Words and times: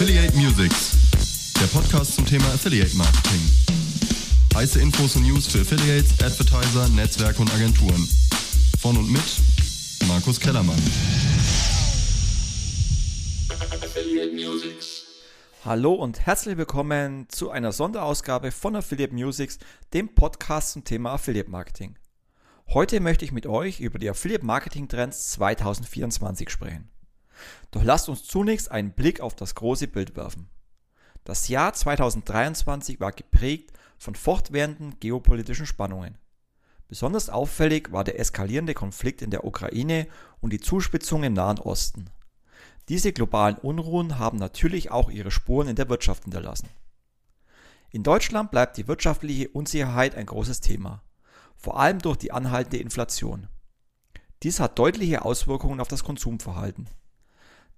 Affiliate 0.00 0.36
Musics, 0.36 0.96
der 1.60 1.66
Podcast 1.76 2.14
zum 2.14 2.24
Thema 2.24 2.44
Affiliate 2.54 2.96
Marketing. 2.96 3.40
Heiße 4.54 4.80
Infos 4.80 5.16
und 5.16 5.24
News 5.24 5.48
für 5.48 5.62
Affiliates, 5.62 6.12
Advertiser, 6.22 6.88
Netzwerke 6.90 7.42
und 7.42 7.52
Agenturen. 7.52 8.08
Von 8.78 8.96
und 8.96 9.10
mit 9.10 9.24
Markus 10.06 10.38
Kellermann. 10.38 10.78
Affiliate 13.82 14.30
Musics. 14.34 15.02
Hallo 15.64 15.94
und 15.94 16.24
herzlich 16.24 16.56
willkommen 16.56 17.26
zu 17.28 17.50
einer 17.50 17.72
Sonderausgabe 17.72 18.52
von 18.52 18.76
Affiliate 18.76 19.12
Musics, 19.12 19.58
dem 19.94 20.14
Podcast 20.14 20.74
zum 20.74 20.84
Thema 20.84 21.14
Affiliate 21.14 21.50
Marketing. 21.50 21.98
Heute 22.68 23.00
möchte 23.00 23.24
ich 23.24 23.32
mit 23.32 23.48
euch 23.48 23.80
über 23.80 23.98
die 23.98 24.08
Affiliate 24.08 24.46
Marketing 24.46 24.86
Trends 24.86 25.32
2024 25.32 26.50
sprechen. 26.50 26.88
Doch 27.70 27.82
lasst 27.82 28.08
uns 28.08 28.24
zunächst 28.24 28.70
einen 28.70 28.92
Blick 28.92 29.20
auf 29.20 29.34
das 29.34 29.54
große 29.54 29.88
Bild 29.88 30.16
werfen. 30.16 30.48
Das 31.24 31.48
Jahr 31.48 31.72
2023 31.72 33.00
war 33.00 33.12
geprägt 33.12 33.72
von 33.98 34.14
fortwährenden 34.14 34.98
geopolitischen 35.00 35.66
Spannungen. 35.66 36.16
Besonders 36.88 37.28
auffällig 37.28 37.92
war 37.92 38.04
der 38.04 38.18
eskalierende 38.18 38.72
Konflikt 38.72 39.20
in 39.20 39.30
der 39.30 39.44
Ukraine 39.44 40.06
und 40.40 40.52
die 40.52 40.60
Zuspitzung 40.60 41.22
im 41.24 41.34
Nahen 41.34 41.58
Osten. 41.58 42.08
Diese 42.88 43.12
globalen 43.12 43.56
Unruhen 43.56 44.18
haben 44.18 44.38
natürlich 44.38 44.90
auch 44.90 45.10
ihre 45.10 45.30
Spuren 45.30 45.68
in 45.68 45.76
der 45.76 45.90
Wirtschaft 45.90 46.24
hinterlassen. 46.24 46.70
In 47.90 48.02
Deutschland 48.02 48.50
bleibt 48.50 48.78
die 48.78 48.88
wirtschaftliche 48.88 49.48
Unsicherheit 49.48 50.14
ein 50.14 50.26
großes 50.26 50.60
Thema 50.60 51.02
vor 51.58 51.78
allem 51.78 51.98
durch 51.98 52.16
die 52.16 52.32
anhaltende 52.32 52.78
Inflation. 52.78 53.48
Dies 54.42 54.60
hat 54.60 54.78
deutliche 54.78 55.24
Auswirkungen 55.24 55.80
auf 55.80 55.88
das 55.88 56.04
Konsumverhalten. 56.04 56.88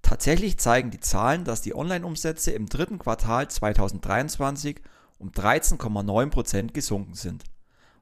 Tatsächlich 0.03 0.59
zeigen 0.59 0.91
die 0.91 1.01
Zahlen, 1.01 1.45
dass 1.45 1.63
die 1.63 1.75
Online-Umsätze 1.75 2.51
im 2.53 2.67
dritten 2.67 2.99
Quartal 2.99 3.49
2023 3.49 4.81
um 5.19 5.31
13,9% 5.31 6.73
gesunken 6.73 7.15
sind, 7.15 7.45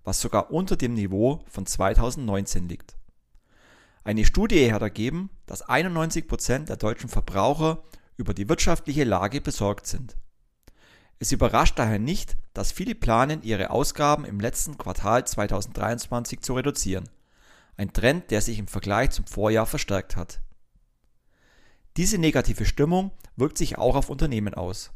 was 0.05 0.21
sogar 0.21 0.51
unter 0.51 0.77
dem 0.77 0.95
Niveau 0.95 1.45
von 1.49 1.67
2019 1.67 2.69
liegt. 2.69 2.97
Eine 4.05 4.25
Studie 4.25 4.73
hat 4.73 4.83
ergeben, 4.83 5.29
dass 5.47 5.69
91% 5.69 6.67
der 6.67 6.77
deutschen 6.77 7.11
Verbraucher 7.11 7.83
über 8.17 8.33
die 8.33 8.49
wirtschaftliche 8.49 9.05
Lage 9.05 9.41
besorgt 9.41 9.87
sind. 9.87 10.17
Es 11.19 11.33
überrascht 11.33 11.79
daher 11.79 11.99
nicht, 11.99 12.37
dass 12.55 12.73
viele 12.73 12.95
planen, 12.95 13.43
ihre 13.43 13.71
Ausgaben 13.71 14.25
im 14.25 14.39
letzten 14.39 14.79
Quartal 14.79 15.27
2023 15.27 16.41
zu 16.41 16.55
reduzieren. 16.55 17.09
Ein 17.77 17.93
Trend, 17.93 18.31
der 18.31 18.41
sich 18.41 18.59
im 18.59 18.69
Vergleich 18.69 19.11
zum 19.11 19.27
Vorjahr 19.27 19.67
verstärkt 19.67 20.17
hat. 20.17 20.41
Diese 21.99 22.17
negative 22.17 22.65
Stimmung 22.65 23.11
wirkt 23.35 23.59
sich 23.59 23.77
auch 23.77 23.97
auf 23.97 24.09
Unternehmen 24.09 24.55
aus. 24.55 24.93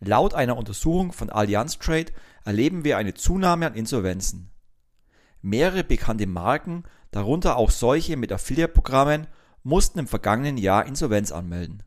Laut 0.00 0.34
einer 0.34 0.58
Untersuchung 0.58 1.12
von 1.12 1.30
Allianz 1.30 1.78
Trade 1.78 2.12
erleben 2.44 2.84
wir 2.84 2.98
eine 2.98 3.14
Zunahme 3.14 3.66
an 3.66 3.74
Insolvenzen. 3.74 4.50
Mehrere 5.40 5.82
bekannte 5.82 6.26
Marken, 6.26 6.84
darunter 7.10 7.56
auch 7.56 7.70
solche 7.70 8.18
mit 8.18 8.32
Affiliate-Programmen, 8.32 9.28
mussten 9.62 9.98
im 9.98 10.06
vergangenen 10.06 10.58
Jahr 10.58 10.84
Insolvenz 10.84 11.32
anmelden. 11.32 11.82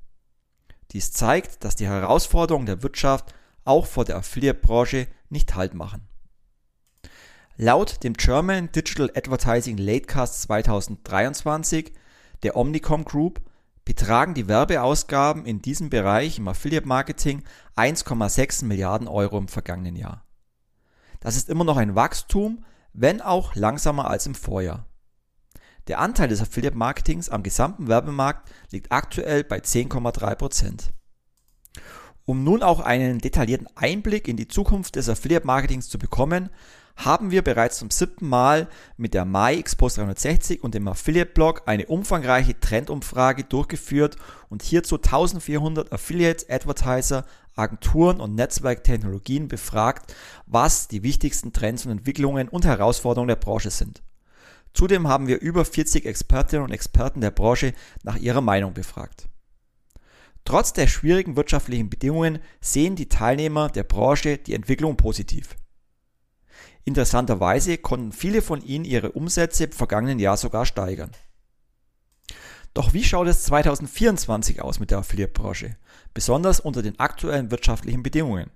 Dies 0.94 1.12
zeigt, 1.12 1.64
dass 1.64 1.76
die 1.76 1.86
Herausforderungen 1.86 2.66
der 2.66 2.82
Wirtschaft 2.82 3.36
auch 3.66 3.86
vor 3.86 4.04
der 4.04 4.18
Affiliate-Branche 4.18 5.06
nicht 5.30 5.54
Halt 5.54 5.76
machen. 5.76 6.08
Laut 7.56 8.04
dem 8.04 8.14
German 8.14 8.72
Digital 8.72 9.12
Advertising 9.14 9.78
Latecast 9.78 10.42
2023 10.42 11.94
der 12.42 12.58
Omnicom 12.58 13.06
Group 13.06 13.40
betragen 13.86 14.34
die 14.34 14.48
Werbeausgaben 14.48 15.46
in 15.46 15.62
diesem 15.62 15.90
Bereich 15.90 16.38
im 16.38 16.48
Affiliate 16.48 16.88
Marketing 16.88 17.44
1,6 17.76 18.66
Milliarden 18.66 19.08
Euro 19.08 19.38
im 19.38 19.48
vergangenen 19.48 19.96
Jahr. 19.96 20.26
Das 21.20 21.36
ist 21.36 21.50
immer 21.50 21.64
noch 21.64 21.78
ein 21.78 21.96
Wachstum, 21.96 22.64
wenn 22.94 23.22
auch 23.22 23.56
langsamer 23.56 24.10
als 24.10 24.26
im 24.26 24.36
Vorjahr. 24.36 24.86
Der 25.88 26.00
Anteil 26.00 26.30
des 26.30 26.42
Affiliate 26.42 26.78
Marketings 26.78 27.30
am 27.30 27.44
gesamten 27.44 27.88
Werbemarkt 27.88 28.50
liegt 28.72 28.92
aktuell 28.92 29.44
bei 29.44 29.58
10,3 29.58 30.36
Prozent. 30.36 30.94
Um 32.26 32.46
nun 32.46 32.64
auch 32.64 32.80
einen 32.80 33.20
detaillierten 33.20 33.68
Einblick 33.76 34.30
in 34.30 34.38
die 34.38 34.48
Zukunft 34.48 34.96
des 34.96 35.10
Affiliate 35.10 35.46
Marketings 35.46 35.90
zu 35.90 36.00
bekommen, 36.00 36.50
haben 36.96 37.32
wir 37.32 37.42
bereits 37.42 37.80
zum 37.80 37.90
siebten 37.90 38.28
Mal 38.28 38.68
mit 38.98 39.14
der 39.14 39.26
Mai 39.26 39.58
Expos 39.58 39.96
360 39.96 40.64
und 40.64 40.76
dem 40.76 40.88
Affiliate 40.88 41.32
Blog 41.32 41.64
eine 41.66 41.88
umfangreiche 41.88 42.60
Trendumfrage 42.60 43.44
durchgeführt 43.44 44.16
und 44.50 44.62
hierzu 44.62 44.96
1400 44.96 45.92
Affiliates, 45.92 46.50
Advertiser, 46.50 47.26
Agenturen 47.56 48.20
und 48.20 48.36
Netzwerktechnologien 48.36 49.48
befragt, 49.48 50.14
was 50.46 50.88
die 50.88 51.04
wichtigsten 51.04 51.54
Trends 51.54 51.86
und 51.86 51.92
Entwicklungen 51.92 52.50
und 52.50 52.66
Herausforderungen 52.66 53.28
der 53.28 53.36
Branche 53.36 53.72
sind. 53.72 54.02
Zudem 54.74 55.08
haben 55.08 55.28
wir 55.28 55.40
über 55.40 55.66
40 55.66 56.06
Expertinnen 56.06 56.66
und 56.66 56.72
Experten 56.72 57.22
der 57.22 57.32
Branche 57.32 57.74
nach 58.04 58.18
ihrer 58.18 58.42
Meinung 58.42 58.74
befragt. 58.74 59.30
Trotz 60.46 60.74
der 60.74 60.88
schwierigen 60.88 61.36
wirtschaftlichen 61.36 61.90
Bedingungen 61.90 62.40
sehen 62.60 62.96
die 62.96 63.08
Teilnehmer 63.08 63.70
der 63.70 63.84
Branche 63.84 64.38
die 64.38 64.54
Entwicklung 64.54 64.98
positiv. 64.98 65.56
Interessanterweise 66.86 67.78
konnten 67.78 68.12
viele 68.12 68.42
von 68.42 68.62
ihnen 68.62 68.86
ihre 68.86 69.12
Umsätze 69.12 69.66
im 69.66 69.72
vergangenen 69.72 70.20
Jahr 70.20 70.38
sogar 70.38 70.66
steigern. 70.66 71.12
Doch 72.74 72.94
wie 72.94 73.04
schaut 73.04 73.28
es 73.28 73.44
2024 73.44 74.62
aus 74.62 74.80
mit 74.80 74.92
der 74.92 74.98
Affiliate-Branche, 74.98 75.78
besonders 76.14 76.60
unter 76.60 76.82
den 76.82 77.00
aktuellen 77.00 77.52
wirtschaftlichen 77.52 78.04
Bedingungen? 78.04 78.50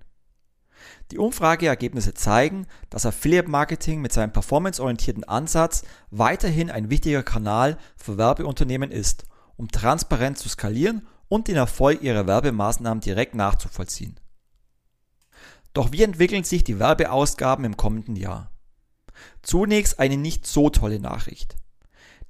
Die 1.10 1.18
Umfrageergebnisse 1.18 2.14
zeigen, 2.14 2.66
dass 2.90 3.06
Affiliate-Marketing 3.06 4.00
mit 4.00 4.12
seinem 4.12 4.32
performanceorientierten 4.32 5.24
Ansatz 5.24 5.84
weiterhin 6.10 6.70
ein 6.70 6.90
wichtiger 6.90 7.22
Kanal 7.22 7.78
für 7.96 8.18
Werbeunternehmen 8.18 8.90
ist, 8.90 9.24
um 9.56 9.68
transparent 9.68 10.38
zu 10.38 10.48
skalieren 10.48 11.06
und 11.28 11.48
den 11.48 11.56
Erfolg 11.56 12.02
ihrer 12.02 12.26
Werbemaßnahmen 12.26 13.00
direkt 13.00 13.34
nachzuvollziehen. 13.34 14.18
Doch 15.72 15.92
wie 15.92 16.02
entwickeln 16.02 16.44
sich 16.44 16.64
die 16.64 16.78
Werbeausgaben 16.78 17.64
im 17.64 17.76
kommenden 17.76 18.16
Jahr? 18.16 18.50
Zunächst 19.42 19.98
eine 19.98 20.16
nicht 20.16 20.46
so 20.46 20.70
tolle 20.70 21.00
Nachricht. 21.00 21.56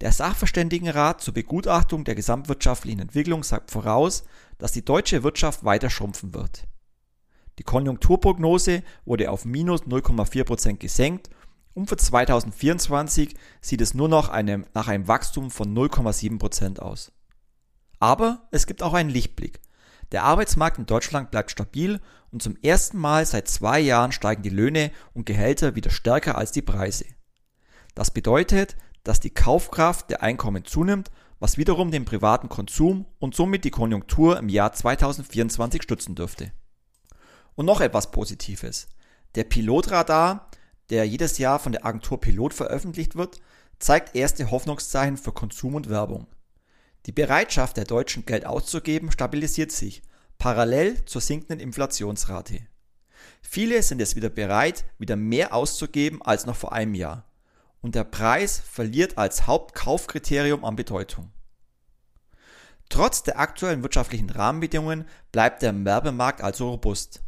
Der 0.00 0.12
Sachverständigenrat 0.12 1.20
zur 1.20 1.34
Begutachtung 1.34 2.04
der 2.04 2.14
gesamtwirtschaftlichen 2.14 3.00
Entwicklung 3.00 3.42
sagt 3.42 3.70
voraus, 3.70 4.24
dass 4.58 4.72
die 4.72 4.84
deutsche 4.84 5.24
Wirtschaft 5.24 5.64
weiter 5.64 5.90
schrumpfen 5.90 6.34
wird. 6.34 6.68
Die 7.58 7.64
Konjunkturprognose 7.64 8.84
wurde 9.04 9.30
auf 9.30 9.44
minus 9.44 9.82
0,4% 9.82 10.76
gesenkt 10.76 11.30
und 11.74 11.88
für 11.88 11.96
2024 11.96 13.34
sieht 13.60 13.80
es 13.80 13.94
nur 13.94 14.08
noch 14.08 14.28
einem, 14.28 14.66
nach 14.74 14.86
einem 14.86 15.08
Wachstum 15.08 15.50
von 15.50 15.76
0,7% 15.76 16.78
aus. 16.78 17.12
Aber 17.98 18.46
es 18.52 18.66
gibt 18.66 18.82
auch 18.82 18.94
einen 18.94 19.10
Lichtblick. 19.10 19.60
Der 20.12 20.22
Arbeitsmarkt 20.22 20.78
in 20.78 20.86
Deutschland 20.86 21.32
bleibt 21.32 21.50
stabil 21.50 22.00
und 22.30 22.42
zum 22.42 22.56
ersten 22.62 22.98
Mal 22.98 23.24
seit 23.26 23.48
zwei 23.48 23.80
Jahren 23.80 24.12
steigen 24.12 24.42
die 24.42 24.50
Löhne 24.50 24.90
und 25.14 25.26
Gehälter 25.26 25.74
wieder 25.74 25.90
stärker 25.90 26.36
als 26.36 26.52
die 26.52 26.62
Preise. 26.62 27.06
Das 27.94 28.10
bedeutet, 28.10 28.76
dass 29.04 29.20
die 29.20 29.30
Kaufkraft 29.30 30.10
der 30.10 30.22
Einkommen 30.22 30.64
zunimmt, 30.64 31.10
was 31.40 31.56
wiederum 31.56 31.90
den 31.90 32.04
privaten 32.04 32.48
Konsum 32.48 33.06
und 33.18 33.34
somit 33.34 33.64
die 33.64 33.70
Konjunktur 33.70 34.38
im 34.38 34.48
Jahr 34.48 34.72
2024 34.72 35.82
stützen 35.82 36.14
dürfte. 36.14 36.52
Und 37.54 37.66
noch 37.66 37.80
etwas 37.80 38.10
Positives. 38.10 38.88
Der 39.34 39.44
Pilotradar, 39.44 40.50
der 40.90 41.06
jedes 41.06 41.38
Jahr 41.38 41.58
von 41.58 41.72
der 41.72 41.86
Agentur 41.86 42.20
Pilot 42.20 42.54
veröffentlicht 42.54 43.16
wird, 43.16 43.40
zeigt 43.78 44.16
erste 44.16 44.50
Hoffnungszeichen 44.50 45.16
für 45.16 45.32
Konsum 45.32 45.74
und 45.74 45.88
Werbung. 45.88 46.26
Die 47.06 47.12
Bereitschaft 47.12 47.76
der 47.76 47.84
Deutschen, 47.84 48.26
Geld 48.26 48.44
auszugeben, 48.44 49.10
stabilisiert 49.10 49.72
sich, 49.72 50.02
parallel 50.38 51.04
zur 51.04 51.20
sinkenden 51.20 51.60
Inflationsrate. 51.60 52.66
Viele 53.42 53.82
sind 53.82 54.00
es 54.00 54.16
wieder 54.16 54.30
bereit, 54.30 54.84
wieder 54.98 55.16
mehr 55.16 55.52
auszugeben 55.52 56.22
als 56.22 56.46
noch 56.46 56.56
vor 56.56 56.72
einem 56.72 56.94
Jahr. 56.94 57.24
Und 57.80 57.94
der 57.94 58.04
Preis 58.04 58.58
verliert 58.58 59.18
als 59.18 59.46
Hauptkaufkriterium 59.46 60.64
an 60.64 60.76
Bedeutung. 60.76 61.30
Trotz 62.88 63.22
der 63.22 63.38
aktuellen 63.38 63.82
wirtschaftlichen 63.82 64.30
Rahmenbedingungen 64.30 65.04
bleibt 65.30 65.62
der 65.62 65.84
Werbemarkt 65.84 66.40
also 66.40 66.70
robust. 66.70 67.22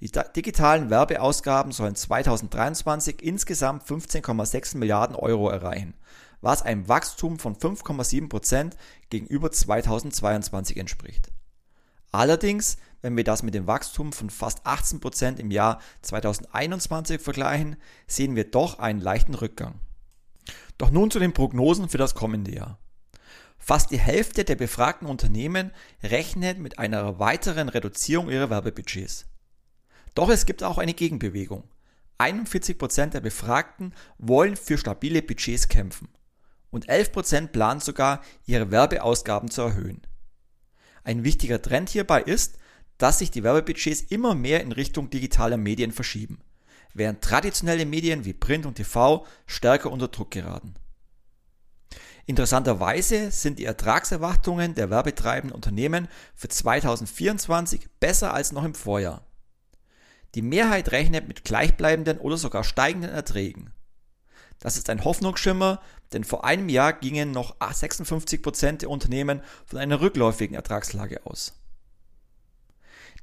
Die 0.00 0.10
digitalen 0.10 0.90
Werbeausgaben 0.90 1.72
sollen 1.72 1.94
2023 1.94 3.22
insgesamt 3.22 3.84
15,6 3.84 4.76
Milliarden 4.76 5.16
Euro 5.16 5.48
erreichen, 5.48 5.94
was 6.40 6.62
einem 6.62 6.86
Wachstum 6.88 7.38
von 7.38 7.56
5,7% 7.56 8.72
gegenüber 9.08 9.50
2022 9.50 10.76
entspricht. 10.76 11.30
Allerdings, 12.16 12.78
wenn 13.02 13.14
wir 13.14 13.24
das 13.24 13.42
mit 13.42 13.52
dem 13.52 13.66
Wachstum 13.66 14.10
von 14.10 14.30
fast 14.30 14.66
18% 14.66 15.38
im 15.38 15.50
Jahr 15.50 15.82
2021 16.00 17.20
vergleichen, 17.20 17.76
sehen 18.06 18.36
wir 18.36 18.50
doch 18.50 18.78
einen 18.78 19.02
leichten 19.02 19.34
Rückgang. 19.34 19.74
Doch 20.78 20.90
nun 20.90 21.10
zu 21.10 21.18
den 21.18 21.34
Prognosen 21.34 21.90
für 21.90 21.98
das 21.98 22.14
kommende 22.14 22.54
Jahr. 22.54 22.78
Fast 23.58 23.90
die 23.90 23.98
Hälfte 23.98 24.44
der 24.44 24.56
befragten 24.56 25.06
Unternehmen 25.06 25.72
rechnet 26.02 26.58
mit 26.58 26.78
einer 26.78 27.18
weiteren 27.18 27.68
Reduzierung 27.68 28.30
ihrer 28.30 28.48
Werbebudgets. 28.48 29.26
Doch 30.14 30.30
es 30.30 30.46
gibt 30.46 30.62
auch 30.62 30.78
eine 30.78 30.94
Gegenbewegung. 30.94 31.64
41% 32.18 33.08
der 33.08 33.20
Befragten 33.20 33.92
wollen 34.16 34.56
für 34.56 34.78
stabile 34.78 35.20
Budgets 35.20 35.68
kämpfen 35.68 36.08
und 36.70 36.88
11% 36.88 37.48
planen 37.48 37.80
sogar, 37.80 38.22
ihre 38.46 38.70
Werbeausgaben 38.70 39.50
zu 39.50 39.60
erhöhen. 39.60 40.00
Ein 41.06 41.22
wichtiger 41.22 41.62
Trend 41.62 41.88
hierbei 41.88 42.20
ist, 42.20 42.58
dass 42.98 43.20
sich 43.20 43.30
die 43.30 43.44
Werbebudgets 43.44 44.02
immer 44.08 44.34
mehr 44.34 44.60
in 44.60 44.72
Richtung 44.72 45.08
digitaler 45.08 45.56
Medien 45.56 45.92
verschieben, 45.92 46.40
während 46.94 47.22
traditionelle 47.22 47.86
Medien 47.86 48.24
wie 48.24 48.32
Print 48.32 48.66
und 48.66 48.74
TV 48.74 49.24
stärker 49.46 49.92
unter 49.92 50.08
Druck 50.08 50.32
geraten. 50.32 50.74
Interessanterweise 52.24 53.30
sind 53.30 53.60
die 53.60 53.66
Ertragserwartungen 53.66 54.74
der 54.74 54.90
werbetreibenden 54.90 55.54
Unternehmen 55.54 56.08
für 56.34 56.48
2024 56.48 57.88
besser 58.00 58.34
als 58.34 58.50
noch 58.50 58.64
im 58.64 58.74
Vorjahr. 58.74 59.24
Die 60.34 60.42
Mehrheit 60.42 60.90
rechnet 60.90 61.28
mit 61.28 61.44
gleichbleibenden 61.44 62.18
oder 62.18 62.36
sogar 62.36 62.64
steigenden 62.64 63.12
Erträgen. 63.12 63.72
Das 64.60 64.76
ist 64.76 64.88
ein 64.90 65.04
Hoffnungsschimmer, 65.04 65.80
denn 66.12 66.24
vor 66.24 66.44
einem 66.44 66.68
Jahr 66.68 66.92
gingen 66.92 67.30
noch 67.30 67.56
56% 67.58 68.78
der 68.78 68.90
Unternehmen 68.90 69.42
von 69.64 69.78
einer 69.78 70.00
rückläufigen 70.00 70.56
Ertragslage 70.56 71.26
aus. 71.26 71.52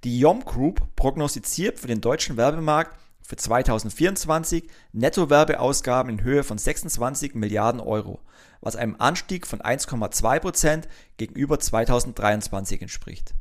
Die 0.04 0.20
Yom 0.20 0.44
Group 0.44 0.96
prognostiziert 0.96 1.80
für 1.80 1.88
den 1.88 2.02
deutschen 2.02 2.36
Werbemarkt 2.36 2.98
für 3.22 3.38
2024 3.38 4.68
Nettowerbeausgaben 4.92 6.12
in 6.12 6.24
Höhe 6.24 6.44
von 6.44 6.58
26 6.58 7.36
Milliarden 7.36 7.80
Euro, 7.80 8.20
was 8.60 8.76
einem 8.76 8.98
Anstieg 9.00 9.48
von 9.48 9.62
1,2% 9.62 10.84
gegenüber 11.16 11.58
2023 11.58 12.82
entspricht. 12.82 13.34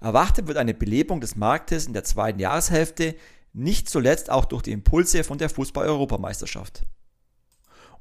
Erwartet 0.00 0.46
wird 0.46 0.56
eine 0.56 0.72
Belebung 0.72 1.20
des 1.20 1.36
Marktes 1.36 1.86
in 1.86 1.92
der 1.92 2.04
zweiten 2.04 2.38
Jahreshälfte, 2.38 3.14
nicht 3.52 3.90
zuletzt 3.90 4.30
auch 4.30 4.46
durch 4.46 4.62
die 4.62 4.72
Impulse 4.72 5.24
von 5.24 5.38
der 5.38 5.50
Fußball-Europameisterschaft. 5.50 6.82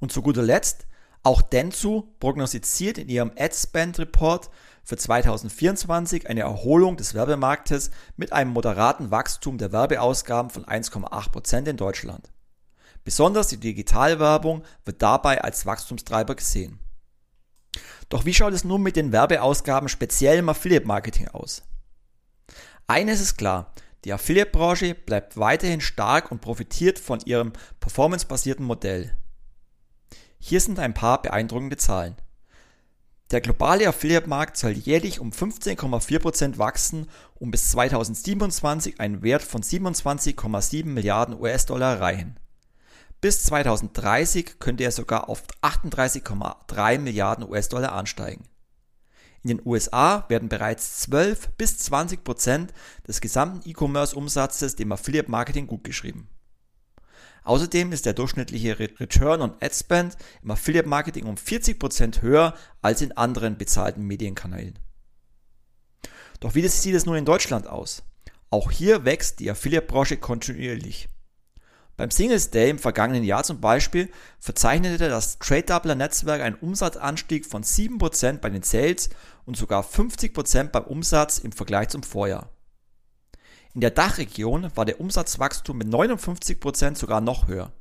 Und 0.06 0.12
zu 0.12 0.22
guter 0.22 0.44
Letzt, 0.44 0.86
auch 1.24 1.42
Dentsu 1.42 2.04
prognostiziert 2.19 3.00
in 3.00 3.10
ihrem 3.10 3.31
AdSpend 3.36 3.98
Report 3.98 4.52
für 4.84 4.98
2024 4.98 6.30
eine 6.30 6.42
Erholung 6.42 6.96
des 6.96 7.16
Werbemarktes 7.16 7.90
mit 8.16 8.31
einem 8.31 8.52
moderaten 8.52 9.10
Wachstum 9.10 9.57
der 9.57 9.72
Werbeausgaben 9.72 10.52
von 10.52 10.63
1,8% 10.63 11.68
in 11.68 11.78
Deutschland. 11.78 12.31
Besonders 13.04 13.48
die 13.48 13.57
Digitalwerbung 13.57 14.62
wird 14.84 15.02
dabei 15.02 15.44
als 15.44 15.66
Wachstumstreiber 15.66 16.36
gesehen. 16.36 16.78
Doch 18.10 18.25
wie 18.25 18.34
schaut 18.36 18.54
es 18.54 18.63
nun 18.63 18.84
mit 18.84 18.96
den 18.96 19.12
Werbeausgaben 19.12 19.90
speziell 19.90 20.38
im 20.38 20.50
Affiliate 20.50 20.86
Marketing 20.86 21.30
aus? 21.30 21.63
Eines 22.86 23.22
ist 23.22 23.38
klar, 23.38 23.74
die 24.04 24.13
Affiliate-Branche 24.13 24.94
bleibt 24.94 25.36
weiterhin 25.38 25.81
stark 25.81 26.31
und 26.31 26.42
profitiert 26.42 27.00
von 27.00 27.22
ihrem 27.22 27.54
performancebasierten 27.80 28.63
Modell. 28.63 29.18
Hier 30.48 30.62
sind 30.62 30.78
ein 30.78 30.94
paar 30.94 31.24
beeindruckende 31.24 31.76
Zahlen. 31.76 32.16
Der 33.32 33.42
globale 33.42 33.88
Affiliate-Markt 33.88 34.58
soll 34.58 34.74
jährlich 34.74 35.20
um 35.20 35.32
15,4% 35.32 36.60
wachsen 36.60 37.10
und 37.34 37.50
bis 37.50 37.72
2027 37.72 39.00
einen 39.00 39.24
Wert 39.24 39.42
von 39.42 39.64
27,7 39.64 40.86
Milliarden 40.86 41.42
US-Dollar 41.42 41.96
erreichen. 41.96 42.36
Bis 43.22 43.42
2030 43.46 44.60
könnte 44.60 44.84
er 44.84 44.92
sogar 44.92 45.30
auf 45.30 45.42
38,3 45.64 47.00
Milliarden 47.00 47.50
US-Dollar 47.50 47.94
ansteigen. 47.94 48.44
In 49.42 49.48
den 49.48 49.66
USA 49.66 50.26
werden 50.30 50.48
bereits 50.48 51.00
12 51.00 51.54
bis 51.58 51.80
20 51.80 52.24
Prozent 52.24 52.72
des 53.08 53.20
gesamten 53.20 53.68
E-Commerce-Umsatzes 53.68 54.76
dem 54.76 54.92
Affiliate-Marketing 54.92 55.66
gutgeschrieben. 55.66 56.30
Außerdem 57.46 57.92
ist 57.92 58.08
der 58.08 58.14
durchschnittliche 58.14 58.78
Return 58.80 59.42
on 59.42 59.54
Ad 59.62 59.74
Spend 59.74 60.18
im 60.42 60.52
Affiliate 60.52 60.90
Marketing 60.90 61.26
um 61.26 61.36
40% 61.36 62.22
höher 62.22 62.56
als 62.82 63.02
in 63.02 63.12
anderen 63.16 63.58
bezahlten 63.58 64.04
Medienkanälen. 64.04 64.80
Doch 66.40 66.56
wie 66.56 66.68
sieht 66.68 66.96
es 66.96 67.06
nun 67.06 67.16
in 67.16 67.26
Deutschland 67.26 67.68
aus? 67.68 68.04
Auch 68.50 68.72
hier 68.72 69.06
wächst 69.06 69.40
die 69.40 69.50
Affiliate-Branche 69.50 70.18
kontinuierlich. 70.18 71.08
Beim 71.98 72.12
Singles 72.12 72.50
Day 72.50 72.72
im 72.72 72.80
vergangenen 72.80 73.24
Jahr 73.24 73.44
zum 73.44 73.62
Beispiel 73.62 74.10
verzeichnete 74.40 75.08
das 75.08 75.40
Trade 75.40 75.64
Doubler 75.64 75.96
Netzwerk 75.96 76.42
einen 76.42 76.56
Umsatzanstieg 76.56 77.46
von 77.46 77.64
7% 77.64 78.40
bei 78.40 78.50
den 78.50 78.64
Sales 78.64 79.10
und 79.46 79.56
sogar 79.56 79.84
50% 79.84 80.70
beim 80.70 80.84
Umsatz 80.84 81.38
im 81.38 81.52
Vergleich 81.52 81.90
zum 81.90 82.04
Vorjahr. 82.04 82.50
In 83.75 83.81
der 83.81 83.92
Dachregion 83.92 84.72
war 84.75 84.86
der 84.86 85.01
Umsatzwachstum 85.01 85.77
mit 85.77 85.89
59% 85.89 86.95
sogar 86.95 87.19
noch 87.19 87.50
höher. 87.50 87.74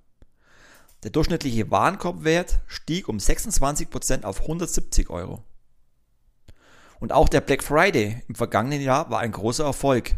Der 1.05 1.13
durchschnittliche 1.13 1.71
Warenkorbwert 1.71 2.59
stieg 2.67 3.09
um 3.09 3.19
26% 3.19 4.25
auf 4.25 4.41
170 4.41 5.09
Euro. 5.09 5.45
Und 6.99 7.13
auch 7.13 7.29
der 7.29 7.43
Black 7.43 7.63
Friday 7.63 8.25
im 8.27 8.35
vergangenen 8.35 8.81
Jahr 8.81 9.09
war 9.09 9.21
ein 9.21 9.31
großer 9.31 9.65
Erfolg. 9.65 10.17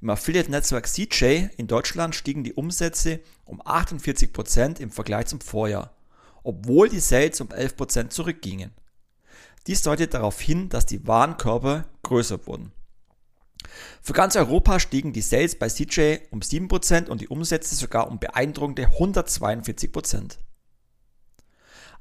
Im 0.00 0.10
Affiliate-Netzwerk 0.10 0.86
CJ 0.86 1.48
in 1.56 1.66
Deutschland 1.66 2.14
stiegen 2.14 2.44
die 2.44 2.54
Umsätze 2.54 3.18
um 3.44 3.60
48% 3.62 4.78
im 4.78 4.92
Vergleich 4.92 5.26
zum 5.26 5.40
Vorjahr, 5.40 5.96
obwohl 6.44 6.88
die 6.88 7.00
Sales 7.00 7.40
um 7.40 7.48
11% 7.48 8.10
zurückgingen. 8.10 8.70
Dies 9.66 9.82
deutet 9.82 10.14
darauf 10.14 10.40
hin, 10.40 10.68
dass 10.68 10.86
die 10.86 11.04
Warenkörbe 11.04 11.84
größer 12.04 12.46
wurden. 12.46 12.70
Für 14.02 14.12
ganz 14.12 14.36
Europa 14.36 14.80
stiegen 14.80 15.12
die 15.12 15.22
Sales 15.22 15.58
bei 15.58 15.68
CJ 15.68 16.18
um 16.30 16.40
7% 16.40 17.08
und 17.08 17.20
die 17.20 17.28
Umsätze 17.28 17.74
sogar 17.74 18.08
um 18.08 18.18
beeindruckende 18.18 18.88
142%. 18.88 20.38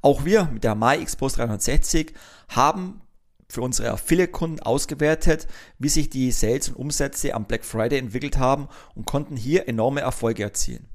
Auch 0.02 0.26
wir 0.26 0.50
mit 0.52 0.64
der 0.64 0.76
MyXpos 0.76 1.34
360 1.34 2.14
haben 2.50 3.02
für 3.48 3.62
unsere 3.62 3.92
Affiliate-Kunden 3.92 4.60
ausgewertet, 4.60 5.48
wie 5.80 5.90
sich 5.90 6.10
die 6.10 6.32
Sales 6.32 6.70
und 6.70 6.76
Umsätze 6.76 7.34
am 7.34 7.46
Black 7.46 7.64
Friday 7.64 8.00
entwickelt 8.00 8.38
haben 8.38 8.68
und 8.96 9.06
konnten 9.06 9.38
hier 9.38 9.68
enorme 9.70 10.02
Erfolge 10.02 10.44
erzielen. 10.44 10.90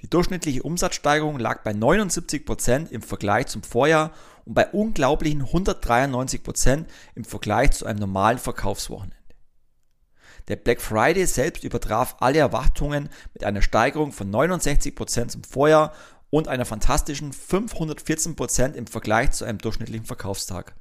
Die 0.00 0.10
durchschnittliche 0.10 0.62
Umsatzsteigerung 0.62 1.38
lag 1.38 1.62
bei 1.62 1.70
79% 1.70 2.90
im 2.90 3.02
Vergleich 3.02 3.46
zum 3.46 3.62
Vorjahr 3.62 4.12
und 4.44 4.54
bei 4.54 4.68
unglaublichen 4.68 5.44
193% 5.44 6.84
im 7.14 7.24
Vergleich 7.24 7.70
zu 7.72 7.86
einem 7.86 8.00
normalen 8.00 8.38
Verkaufswochenende. 8.38 9.16
Der 10.48 10.56
Black 10.56 10.80
Friday 10.80 11.26
selbst 11.26 11.64
übertraf 11.64 12.16
alle 12.20 12.38
Erwartungen 12.38 13.08
mit 13.32 13.44
einer 13.44 13.62
Steigerung 13.62 14.12
von 14.12 14.30
69% 14.30 15.28
zum 15.28 15.44
Vorjahr 15.44 15.92
und 16.30 16.48
einer 16.48 16.64
fantastischen 16.64 17.32
514% 17.32 18.74
im 18.74 18.86
Vergleich 18.86 19.30
zu 19.30 19.44
einem 19.44 19.58
durchschnittlichen 19.58 20.04
Verkaufstag. 20.04 20.74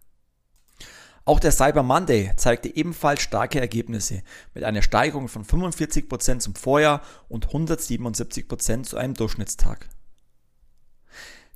Auch 1.26 1.40
der 1.40 1.54
Cyber 1.54 1.84
Monday 1.84 2.34
zeigte 2.36 2.76
ebenfalls 2.76 3.22
starke 3.22 3.62
Ergebnisse 3.62 4.24
mit 4.54 4.66
einer 4.66 4.82
Steigerung 4.82 5.30
von 5.30 5.46
45% 5.46 6.40
zum 6.40 6.56
Vorjahr 6.56 7.02
und 7.30 7.48
177% 7.48 8.84
zu 8.84 8.98
einem 8.98 9.14
Durchschnittstag. 9.14 9.88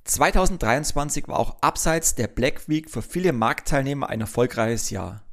2023 0.04 1.28
war 1.28 1.38
auch 1.38 1.60
abseits 1.60 2.14
der 2.14 2.28
Black 2.28 2.66
Week 2.68 2.88
für 2.88 3.02
viele 3.02 3.34
Marktteilnehmer 3.34 4.08
ein 4.08 4.22
erfolgreiches 4.22 4.88
Jahr. 4.88 5.27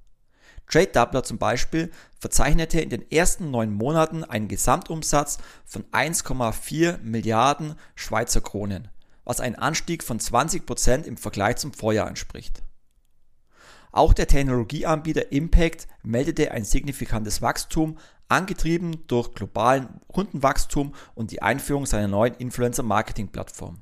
Trade 0.67 0.87
Doubler 0.87 1.23
zum 1.23 1.37
Beispiel 1.37 1.91
verzeichnete 2.19 2.81
in 2.81 2.89
den 2.89 3.09
ersten 3.11 3.51
neun 3.51 3.73
Monaten 3.73 4.23
einen 4.23 4.47
Gesamtumsatz 4.47 5.37
von 5.65 5.83
1,4 5.91 6.99
Milliarden 7.01 7.75
Schweizer 7.95 8.41
Kronen, 8.41 8.87
was 9.23 9.39
ein 9.39 9.55
Anstieg 9.55 10.03
von 10.03 10.19
20% 10.19 11.03
im 11.03 11.17
Vergleich 11.17 11.57
zum 11.57 11.73
Vorjahr 11.73 12.07
entspricht. 12.07 12.63
Auch 13.91 14.13
der 14.13 14.27
Technologieanbieter 14.27 15.31
Impact 15.31 15.87
meldete 16.03 16.51
ein 16.51 16.65
signifikantes 16.65 17.41
Wachstum, 17.41 17.97
angetrieben 18.27 19.07
durch 19.07 19.33
globalen 19.33 20.01
Kundenwachstum 20.07 20.93
und 21.13 21.31
die 21.31 21.41
Einführung 21.41 21.85
seiner 21.85 22.07
neuen 22.07 22.33
Influencer-Marketing-Plattform. 22.33 23.77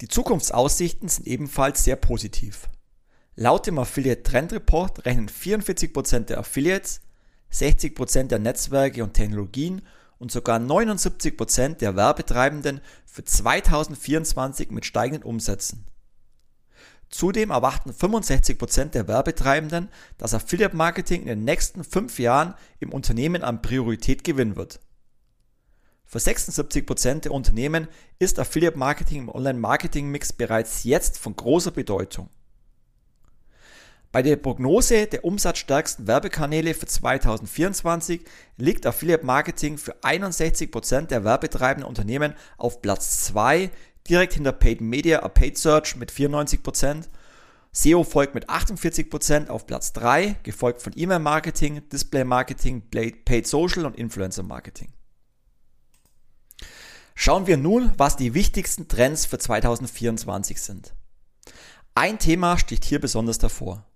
Die 0.00 0.08
Zukunftsaussichten 0.08 1.08
sind 1.08 1.26
ebenfalls 1.26 1.82
sehr 1.82 1.96
positiv. 1.96 2.68
Laut 3.38 3.66
dem 3.66 3.78
Affiliate 3.78 4.22
Trend 4.22 4.54
Report 4.54 5.04
rechnen 5.04 5.28
44% 5.28 6.20
der 6.20 6.38
Affiliates, 6.38 7.02
60% 7.52 8.28
der 8.28 8.38
Netzwerke 8.38 9.04
und 9.04 9.12
Technologien 9.12 9.82
und 10.18 10.32
sogar 10.32 10.58
79% 10.58 11.74
der 11.74 11.96
Werbetreibenden 11.96 12.80
für 13.04 13.24
2024 13.24 14.70
mit 14.70 14.86
steigenden 14.86 15.22
Umsätzen. 15.22 15.84
Zudem 17.10 17.50
erwarten 17.50 17.90
65% 17.90 18.86
der 18.86 19.06
Werbetreibenden, 19.06 19.90
dass 20.16 20.32
Affiliate 20.32 20.74
Marketing 20.74 21.20
in 21.20 21.28
den 21.28 21.44
nächsten 21.44 21.84
fünf 21.84 22.18
Jahren 22.18 22.54
im 22.80 22.90
Unternehmen 22.90 23.42
an 23.42 23.60
Priorität 23.60 24.24
gewinnen 24.24 24.56
wird. 24.56 24.80
Für 26.06 26.18
76% 26.18 27.20
der 27.20 27.32
Unternehmen 27.32 27.88
ist 28.18 28.38
Affiliate 28.38 28.78
Marketing 28.78 29.22
im 29.22 29.28
Online-Marketing-Mix 29.28 30.32
bereits 30.32 30.84
jetzt 30.84 31.18
von 31.18 31.36
großer 31.36 31.70
Bedeutung. 31.70 32.30
Bei 34.12 34.22
der 34.22 34.36
Prognose 34.36 35.06
der 35.06 35.24
umsatzstärksten 35.24 36.06
Werbekanäle 36.06 36.74
für 36.74 36.86
2024 36.86 38.24
liegt 38.56 38.86
Affiliate 38.86 39.26
Marketing 39.26 39.76
für 39.78 39.96
61% 40.02 41.08
der 41.08 41.24
werbetreibenden 41.24 41.88
Unternehmen 41.88 42.34
auf 42.56 42.80
Platz 42.80 43.24
2, 43.24 43.70
direkt 44.08 44.34
hinter 44.34 44.52
Paid 44.52 44.80
Media, 44.80 45.26
Paid 45.28 45.58
Search 45.58 45.96
mit 45.96 46.10
94%. 46.10 47.08
SEO 47.72 48.04
folgt 48.04 48.34
mit 48.34 48.48
48% 48.48 49.48
auf 49.48 49.66
Platz 49.66 49.92
3, 49.92 50.36
gefolgt 50.42 50.80
von 50.80 50.94
E-Mail 50.96 51.18
Marketing, 51.18 51.86
Display 51.90 52.24
Marketing, 52.24 52.82
Paid 52.90 53.46
Social 53.46 53.84
und 53.84 53.96
Influencer 53.96 54.42
Marketing. 54.42 54.94
Schauen 57.14 57.46
wir 57.46 57.56
nun, 57.56 57.92
was 57.98 58.16
die 58.16 58.32
wichtigsten 58.34 58.88
Trends 58.88 59.26
für 59.26 59.38
2024 59.38 60.60
sind. 60.60 60.94
Ein 61.94 62.18
Thema 62.18 62.58
sticht 62.58 62.84
hier 62.84 63.00
besonders 63.00 63.38
davor. 63.38 63.86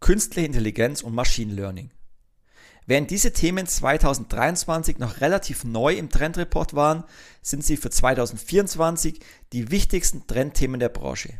Künstliche 0.00 0.46
Intelligenz 0.46 1.02
und 1.02 1.14
Machine 1.14 1.52
Learning. 1.52 1.90
Während 2.86 3.10
diese 3.10 3.32
Themen 3.32 3.66
2023 3.66 4.98
noch 4.98 5.20
relativ 5.20 5.64
neu 5.64 5.94
im 5.94 6.08
Trendreport 6.08 6.74
waren, 6.74 7.02
sind 7.42 7.64
sie 7.64 7.76
für 7.76 7.90
2024 7.90 9.18
die 9.52 9.70
wichtigsten 9.72 10.26
Trendthemen 10.26 10.78
der 10.78 10.90
Branche. 10.90 11.34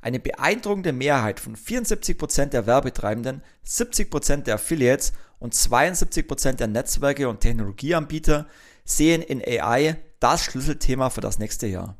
Eine 0.00 0.18
beeindruckende 0.18 0.92
Mehrheit 0.92 1.38
von 1.38 1.56
74% 1.56 2.46
der 2.46 2.66
Werbetreibenden, 2.66 3.42
70% 3.66 4.42
der 4.42 4.56
Affiliates 4.56 5.12
und 5.38 5.54
72% 5.54 6.52
der 6.52 6.68
Netzwerke 6.68 7.28
und 7.28 7.40
Technologieanbieter 7.40 8.46
sehen 8.84 9.22
in 9.22 9.42
AI 9.42 9.96
das 10.20 10.42
Schlüsselthema 10.44 11.10
für 11.10 11.20
das 11.20 11.38
nächste 11.38 11.66
Jahr. 11.66 11.96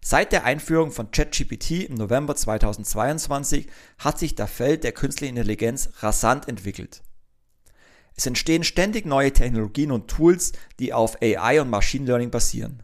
Seit 0.00 0.32
der 0.32 0.44
Einführung 0.44 0.90
von 0.90 1.10
ChatGPT 1.10 1.88
im 1.88 1.94
November 1.94 2.36
2022 2.36 3.68
hat 3.98 4.18
sich 4.18 4.34
das 4.34 4.50
Feld 4.50 4.84
der 4.84 4.92
künstlichen 4.92 5.36
Intelligenz 5.36 5.90
rasant 6.00 6.48
entwickelt. 6.48 7.02
Es 8.14 8.26
entstehen 8.26 8.64
ständig 8.64 9.06
neue 9.06 9.32
Technologien 9.32 9.92
und 9.92 10.08
Tools, 10.08 10.52
die 10.80 10.92
auf 10.92 11.22
AI 11.22 11.60
und 11.60 11.70
Machine 11.70 12.06
Learning 12.06 12.30
basieren. 12.30 12.82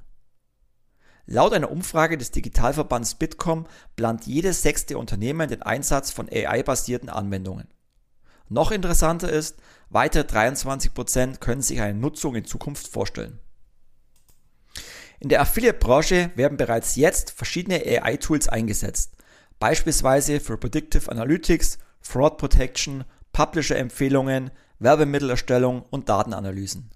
Laut 1.27 1.55
einer 1.55 1.71
Umfrage 1.71 2.19
des 2.19 2.31
Digitalverbands 2.33 3.15
Bitkom 3.15 3.67
plant 3.97 4.27
jedes 4.27 4.63
sechste 4.63 4.99
Unternehmen 4.99 5.49
den 5.49 5.63
Einsatz 5.63 6.11
von 6.11 6.29
AI-basierten 6.29 7.09
Anwendungen. 7.09 7.69
Noch 8.49 8.71
interessanter 8.71 9.31
ist, 9.31 9.57
weitere 9.89 10.23
23% 10.25 11.39
können 11.39 11.63
sich 11.63 11.81
eine 11.81 11.99
Nutzung 11.99 12.35
in 12.35 12.45
Zukunft 12.45 12.89
vorstellen. 12.89 13.41
In 15.25 15.31
der 15.31 15.41
Affiliate-Branche 15.41 16.33
werden 16.35 16.59
bereits 16.59 16.97
jetzt 16.97 17.31
verschiedene 17.31 17.77
AI-Tools 17.77 18.47
eingesetzt, 18.47 19.17
beispielsweise 19.59 20.39
für 20.39 20.59
Predictive 20.59 21.11
Analytics, 21.11 21.79
Fraud 22.03 22.37
Protection, 22.37 23.05
Publisher-Empfehlungen, 23.33 24.51
Werbemittelerstellung 24.81 25.87
und 25.89 26.11
Datenanalysen. 26.11 26.91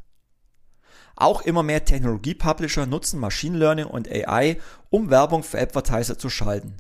Auch 1.17 1.41
immer 1.41 1.63
mehr 1.63 1.87
Technologie-Publisher 1.87 2.85
nutzen 2.85 3.19
Machine 3.19 3.57
Learning 3.57 3.87
und 3.87 4.07
AI, 4.11 4.59
um 4.91 5.09
Werbung 5.09 5.43
für 5.43 5.59
Advertiser 5.59 6.19
zu 6.19 6.29
schalten. 6.29 6.77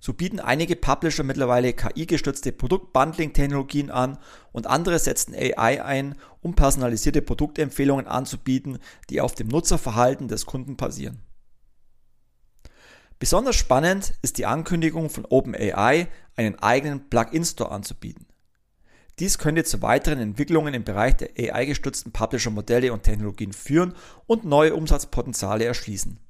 So 0.00 0.12
bieten 0.12 0.40
einige 0.40 0.76
Publisher 0.76 1.24
mittlerweile 1.24 1.72
KI-gestützte 1.72 2.52
Produktbundling-Technologien 2.52 3.90
an 3.90 4.18
und 4.52 4.66
andere 4.66 4.98
setzen 4.98 5.34
AI 5.34 5.82
ein, 5.82 6.14
um 6.40 6.54
personalisierte 6.54 7.22
Produktempfehlungen 7.22 8.06
anzubieten, 8.06 8.78
die 9.10 9.20
auf 9.20 9.34
dem 9.34 9.48
Nutzerverhalten 9.48 10.28
des 10.28 10.46
Kunden 10.46 10.76
basieren. 10.76 11.20
Besonders 13.18 13.56
spannend 13.56 14.14
ist 14.22 14.38
die 14.38 14.46
Ankündigung 14.46 15.10
von 15.10 15.24
OpenAI, 15.24 16.06
einen 16.36 16.58
eigenen 16.60 17.10
Plugin-Store 17.10 17.72
anzubieten. 17.72 18.26
Dies 19.18 19.38
könnte 19.38 19.64
zu 19.64 19.82
weiteren 19.82 20.20
Entwicklungen 20.20 20.74
im 20.74 20.84
Bereich 20.84 21.16
der 21.16 21.30
AI-gestützten 21.36 22.12
Publisher-Modelle 22.12 22.92
und 22.92 23.02
Technologien 23.02 23.52
führen 23.52 23.94
und 24.26 24.44
neue 24.44 24.76
Umsatzpotenziale 24.76 25.64
erschließen. 25.64 26.20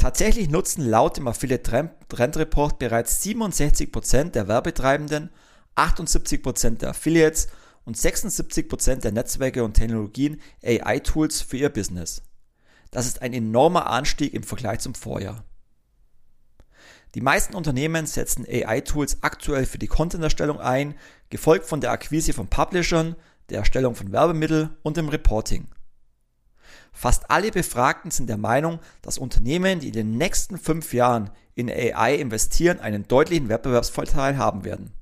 Tatsächlich 0.00 0.48
nutzen 0.48 0.88
laut 0.88 1.18
dem 1.18 1.28
Affiliate 1.28 1.90
Trend 2.08 2.36
Report 2.38 2.78
bereits 2.78 3.22
67% 3.22 4.30
der 4.30 4.48
Werbetreibenden, 4.48 5.28
78% 5.76 6.78
der 6.78 6.88
Affiliates 6.88 7.48
und 7.84 7.98
76% 7.98 9.02
der 9.02 9.12
Netzwerke 9.12 9.62
und 9.62 9.74
Technologien 9.74 10.40
AI-Tools 10.64 11.42
für 11.42 11.58
ihr 11.58 11.68
Business. 11.68 12.22
Das 12.90 13.04
ist 13.04 13.20
ein 13.20 13.34
enormer 13.34 13.90
Anstieg 13.90 14.32
im 14.32 14.42
Vergleich 14.42 14.78
zum 14.78 14.94
Vorjahr. 14.94 15.44
Die 17.14 17.20
meisten 17.20 17.54
Unternehmen 17.54 18.06
setzen 18.06 18.46
AI-Tools 18.48 19.18
aktuell 19.22 19.66
für 19.66 19.78
die 19.78 19.86
Content-Erstellung 19.86 20.60
ein, 20.60 20.94
gefolgt 21.28 21.66
von 21.66 21.82
der 21.82 21.90
Akquise 21.90 22.32
von 22.32 22.48
Publishern, 22.48 23.16
der 23.50 23.58
Erstellung 23.58 23.94
von 23.94 24.12
Werbemitteln 24.12 24.70
und 24.82 24.96
dem 24.96 25.10
Reporting. 25.10 25.68
Fast 26.92 27.30
alle 27.30 27.50
Befragten 27.50 28.10
sind 28.10 28.28
der 28.28 28.36
Meinung, 28.36 28.80
dass 29.02 29.18
Unternehmen, 29.18 29.80
die 29.80 29.88
in 29.88 29.94
den 29.94 30.18
nächsten 30.18 30.58
fünf 30.58 30.92
Jahren 30.92 31.30
in 31.54 31.70
AI 31.70 32.16
investieren, 32.16 32.80
einen 32.80 33.08
deutlichen 33.08 33.48
Wettbewerbsvorteil 33.48 34.38
haben 34.38 34.64
werden. 34.64 34.92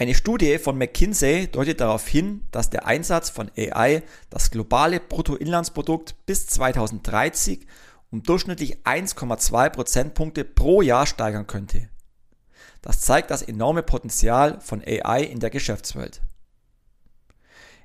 Eine 0.00 0.14
Studie 0.14 0.58
von 0.58 0.78
McKinsey 0.78 1.48
deutet 1.48 1.80
darauf 1.80 2.06
hin, 2.06 2.46
dass 2.52 2.70
der 2.70 2.86
Einsatz 2.86 3.30
von 3.30 3.50
AI 3.56 4.04
das 4.30 4.52
globale 4.52 5.00
Bruttoinlandsprodukt 5.00 6.14
bis 6.24 6.46
2030 6.46 7.66
um 8.10 8.22
durchschnittlich 8.22 8.84
1,2 8.84 9.70
Prozentpunkte 9.70 10.44
pro 10.44 10.82
Jahr 10.82 11.04
steigern 11.04 11.46
könnte. 11.46 11.88
Das 12.80 13.00
zeigt 13.00 13.30
das 13.30 13.42
enorme 13.42 13.82
Potenzial 13.82 14.60
von 14.60 14.82
AI 14.86 15.24
in 15.24 15.40
der 15.40 15.50
Geschäftswelt. 15.50 16.22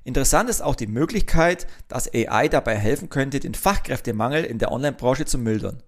Interessant 0.04 0.50
ist 0.50 0.60
auch 0.60 0.76
die 0.76 0.86
Möglichkeit, 0.86 1.66
dass 1.88 2.12
AI 2.12 2.48
dabei 2.48 2.76
helfen 2.76 3.08
könnte, 3.08 3.40
den 3.40 3.54
Fachkräftemangel 3.54 4.44
in 4.44 4.58
der 4.58 4.70
Online-Branche 4.70 5.24
zu 5.24 5.38
mildern, 5.38 5.82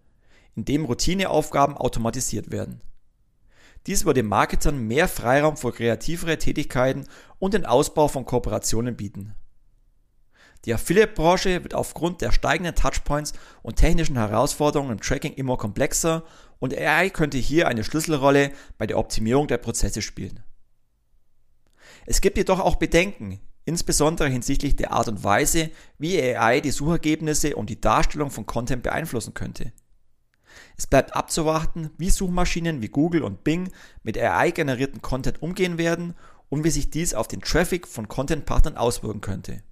indem 0.54 0.86
Routineaufgaben 0.86 1.76
automatisiert 1.76 2.50
werden. 2.50 2.80
Dies 3.86 4.06
würde 4.06 4.22
Marketern 4.22 4.78
mehr 4.78 5.06
Freiraum 5.06 5.56
für 5.56 5.70
kreativere 5.70 6.38
Tätigkeiten 6.38 7.04
und 7.38 7.54
den 7.54 7.66
Ausbau 7.66 8.08
von 8.08 8.24
Kooperationen 8.24 8.96
bieten. 8.96 9.34
Die 10.64 10.74
Affiliate-Branche 10.74 11.62
wird 11.62 11.74
aufgrund 11.74 12.22
der 12.22 12.32
steigenden 12.32 12.74
Touchpoints 12.74 13.34
und 13.62 13.76
technischen 13.76 14.16
Herausforderungen 14.16 14.92
im 14.92 15.00
Tracking 15.00 15.34
immer 15.34 15.58
komplexer 15.58 16.24
und 16.58 16.76
AI 16.76 17.10
könnte 17.10 17.38
hier 17.38 17.68
eine 17.68 17.84
Schlüsselrolle 17.84 18.50
bei 18.78 18.86
der 18.86 18.98
Optimierung 18.98 19.46
der 19.46 19.58
Prozesse 19.58 20.02
spielen. 20.02 20.40
Es 22.06 22.20
gibt 22.20 22.38
jedoch 22.38 22.58
auch 22.58 22.76
Bedenken, 22.76 23.40
insbesondere 23.66 24.28
hinsichtlich 24.28 24.76
der 24.76 24.92
Art 24.92 25.08
und 25.08 25.22
Weise, 25.22 25.70
wie 25.98 26.18
AI 26.18 26.60
die 26.60 26.70
Suchergebnisse 26.70 27.56
und 27.56 27.68
die 27.68 27.80
Darstellung 27.80 28.30
von 28.30 28.46
Content 28.46 28.82
beeinflussen 28.82 29.34
könnte. 29.34 29.72
Es 30.78 30.86
bleibt 30.86 31.14
abzuwarten, 31.14 31.90
wie 31.98 32.10
Suchmaschinen 32.10 32.80
wie 32.80 32.88
Google 32.88 33.22
und 33.22 33.44
Bing 33.44 33.70
mit 34.02 34.16
AI-generierten 34.16 35.02
Content 35.02 35.42
umgehen 35.42 35.78
werden 35.78 36.14
und 36.48 36.64
wie 36.64 36.70
sich 36.70 36.90
dies 36.90 37.12
auf 37.12 37.28
den 37.28 37.40
Traffic 37.40 37.86
von 37.86 38.08
Content-Partnern 38.08 38.76
auswirken 38.76 39.20
könnte. 39.20 39.62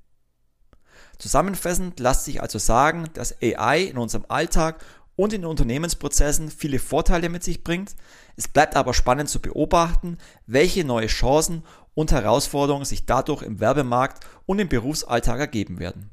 Zusammenfassend 1.18 2.00
lässt 2.00 2.24
sich 2.24 2.42
also 2.42 2.58
sagen, 2.58 3.04
dass 3.14 3.36
AI 3.40 3.82
in 3.82 3.98
unserem 3.98 4.24
Alltag 4.28 4.84
und 5.16 5.32
in 5.32 5.44
Unternehmensprozessen 5.44 6.50
viele 6.50 6.80
Vorteile 6.80 7.28
mit 7.28 7.44
sich 7.44 7.62
bringt. 7.62 7.94
Es 8.36 8.48
bleibt 8.48 8.74
aber 8.74 8.94
spannend 8.94 9.28
zu 9.28 9.40
beobachten, 9.40 10.18
welche 10.46 10.84
neue 10.84 11.06
Chancen 11.06 11.62
und 11.94 12.12
Herausforderungen 12.12 12.84
sich 12.84 13.06
dadurch 13.06 13.42
im 13.42 13.60
Werbemarkt 13.60 14.24
und 14.46 14.58
im 14.58 14.68
Berufsalltag 14.68 15.40
ergeben 15.40 15.78
werden. 15.78 16.10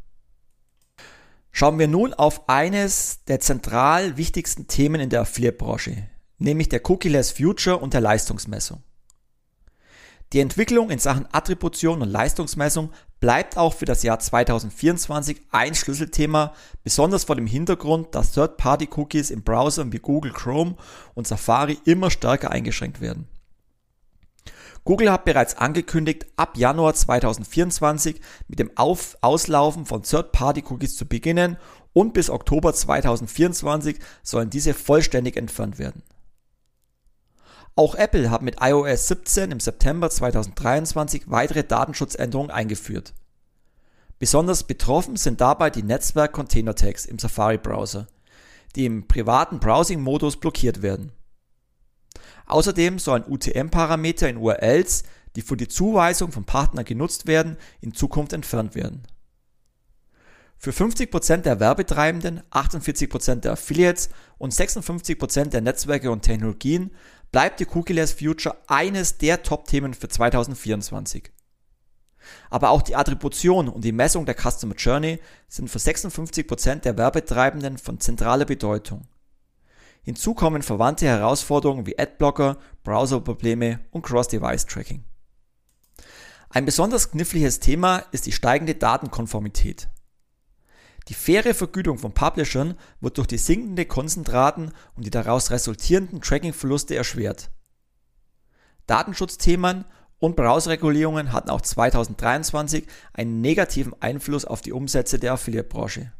Schauen 1.52 1.80
wir 1.80 1.88
nun 1.88 2.14
auf 2.14 2.48
eines 2.48 3.26
der 3.26 3.40
zentral 3.40 4.16
wichtigsten 4.16 4.68
Themen 4.68 5.02
in 5.02 5.10
der 5.10 5.22
Affiliate-Branche, 5.22 6.08
nämlich 6.38 6.70
der 6.70 6.90
Cookie-less 6.90 7.32
Future 7.32 7.78
und 7.78 7.94
der 7.94 8.02
Leistungsmessung. 8.02 8.82
Die 10.34 10.40
Entwicklung 10.40 10.92
in 10.92 11.00
Sachen 11.00 11.28
Attribution 11.34 12.02
und 12.02 12.10
Leistungsmessung 12.10 12.92
bleibt 13.20 13.58
auch 13.58 13.74
für 13.74 13.84
das 13.86 14.02
Jahr 14.02 14.18
2024 14.18 15.42
ein 15.52 15.76
Schlüsselthema, 15.76 16.54
besonders 16.84 17.26
vor 17.26 17.36
dem 17.36 17.48
Hintergrund, 17.48 18.16
dass 18.16 18.32
Third-Party-Cookies 18.32 19.30
in 19.30 19.44
Browsern 19.44 19.92
wie 19.92 20.00
Google 20.00 20.32
Chrome 20.32 20.78
und 21.16 21.28
Safari 21.28 21.80
immer 21.84 22.10
stärker 22.10 22.50
eingeschränkt 22.50 23.02
werden. 23.02 23.28
Google 24.84 25.12
hat 25.12 25.26
bereits 25.26 25.58
angekündigt, 25.58 26.26
ab 26.38 26.58
Januar 26.58 26.94
2024 26.94 28.20
mit 28.48 28.60
dem 28.60 28.76
Auf 28.76 29.18
Auslaufen 29.22 29.86
von 29.86 30.02
Third-Party-Cookies 30.02 30.96
zu 30.96 31.06
beginnen 31.06 31.58
und 31.94 32.14
bis 32.14 32.30
Oktober 32.30 32.74
2024 32.74 34.00
sollen 34.24 34.50
diese 34.50 34.74
vollständig 34.74 35.38
entfernt 35.38 35.78
werden. 35.78 36.04
Auch 37.76 37.96
Apple 37.96 38.32
hat 38.32 38.42
mit 38.42 38.58
iOS 38.60 39.08
17 39.08 39.52
im 39.52 39.60
September 39.60 40.10
2023 40.10 41.24
weitere 41.28 41.64
Datenschutzänderungen 41.64 42.52
eingeführt. 42.52 43.14
Besonders 44.20 44.64
betroffen 44.66 45.16
sind 45.16 45.42
dabei 45.42 45.70
die 45.70 45.84
Netzwerk-Container-Tags 45.84 47.06
im 47.06 47.18
Safari-Browser, 47.18 48.08
die 48.76 48.86
im 48.86 49.08
privaten 49.08 49.60
Browsing-Modus 49.60 50.38
blockiert 50.38 50.82
werden. 50.82 51.12
Außerdem 52.52 53.00
sollen 53.00 53.24
UTM-Parameter 53.26 54.28
in 54.28 54.36
URLs, 54.36 55.04
die 55.38 55.42
für 55.42 55.56
die 55.56 55.70
Zuweisung 55.70 56.34
von 56.34 56.44
Partnern 56.44 56.84
genutzt 56.84 57.26
werden, 57.26 57.56
in 57.80 57.94
Zukunft 57.94 58.34
entfernt 58.34 58.76
werden. 58.76 59.04
Für 60.58 60.72
50% 60.72 61.38
der 61.38 61.62
Werbetreibenden, 61.62 62.44
48% 62.52 63.36
der 63.36 63.54
Affiliates 63.54 64.10
und 64.38 64.54
56% 64.54 65.46
der 65.46 65.62
Netzwerke 65.62 66.12
und 66.12 66.24
Technologien 66.24 66.92
bleibt 67.32 67.62
die 67.62 67.68
Cookie-less 67.68 68.12
Future 68.12 68.58
eines 68.68 69.18
der 69.18 69.44
Top-Themen 69.44 69.94
für 69.94 70.10
2024. 70.10 71.32
Aber 72.50 72.72
auch 72.72 72.82
die 72.82 72.98
Attribution 72.98 73.70
und 73.70 73.86
die 73.86 73.94
Messung 73.94 74.26
der 74.26 74.36
Customer 74.36 74.76
Journey 74.76 75.20
sind 75.48 75.70
für 75.70 75.80
56% 75.80 76.82
der 76.82 76.98
Werbetreibenden 76.98 77.78
von 77.78 78.02
zentraler 78.02 78.46
Bedeutung. 78.46 79.08
Hinzu 80.04 80.34
kommen 80.34 80.64
verwandte 80.64 81.06
Herausforderungen 81.06 81.86
wie 81.86 81.98
Adblocker, 81.98 82.58
Browserprobleme 82.84 83.80
und 83.92 84.02
Cross-Device-Tracking. 84.02 85.04
Ein 86.50 86.66
besonders 86.66 87.12
kniffliges 87.12 87.60
Thema 87.60 88.00
ist 88.12 88.26
die 88.26 88.32
steigende 88.32 88.76
Datenkonformität. 88.76 89.90
Die 91.08 91.14
faire 91.14 91.54
Vergütung 91.54 91.98
von 91.98 92.14
Publishern 92.14 92.76
wird 93.00 93.18
durch 93.18 93.28
die 93.28 93.38
sinkende 93.38 93.86
Konzentraten 93.86 94.72
und 94.96 95.06
die 95.06 95.12
daraus 95.12 95.52
resultierenden 95.52 96.22
Tracking-Verluste 96.22 96.96
erschwert. 96.96 97.52
Datenschutzthemen 98.88 99.86
und 100.20 100.36
Browserregulierungen 100.36 101.32
hatten 101.32 101.50
auch 101.50 101.62
2023 101.62 102.86
einen 103.14 103.42
negativen 103.42 103.94
Einfluss 104.02 104.46
auf 104.46 104.62
die 104.62 104.74
Umsätze 104.74 105.20
der 105.20 105.34
Affiliate-Branche. 105.34 106.12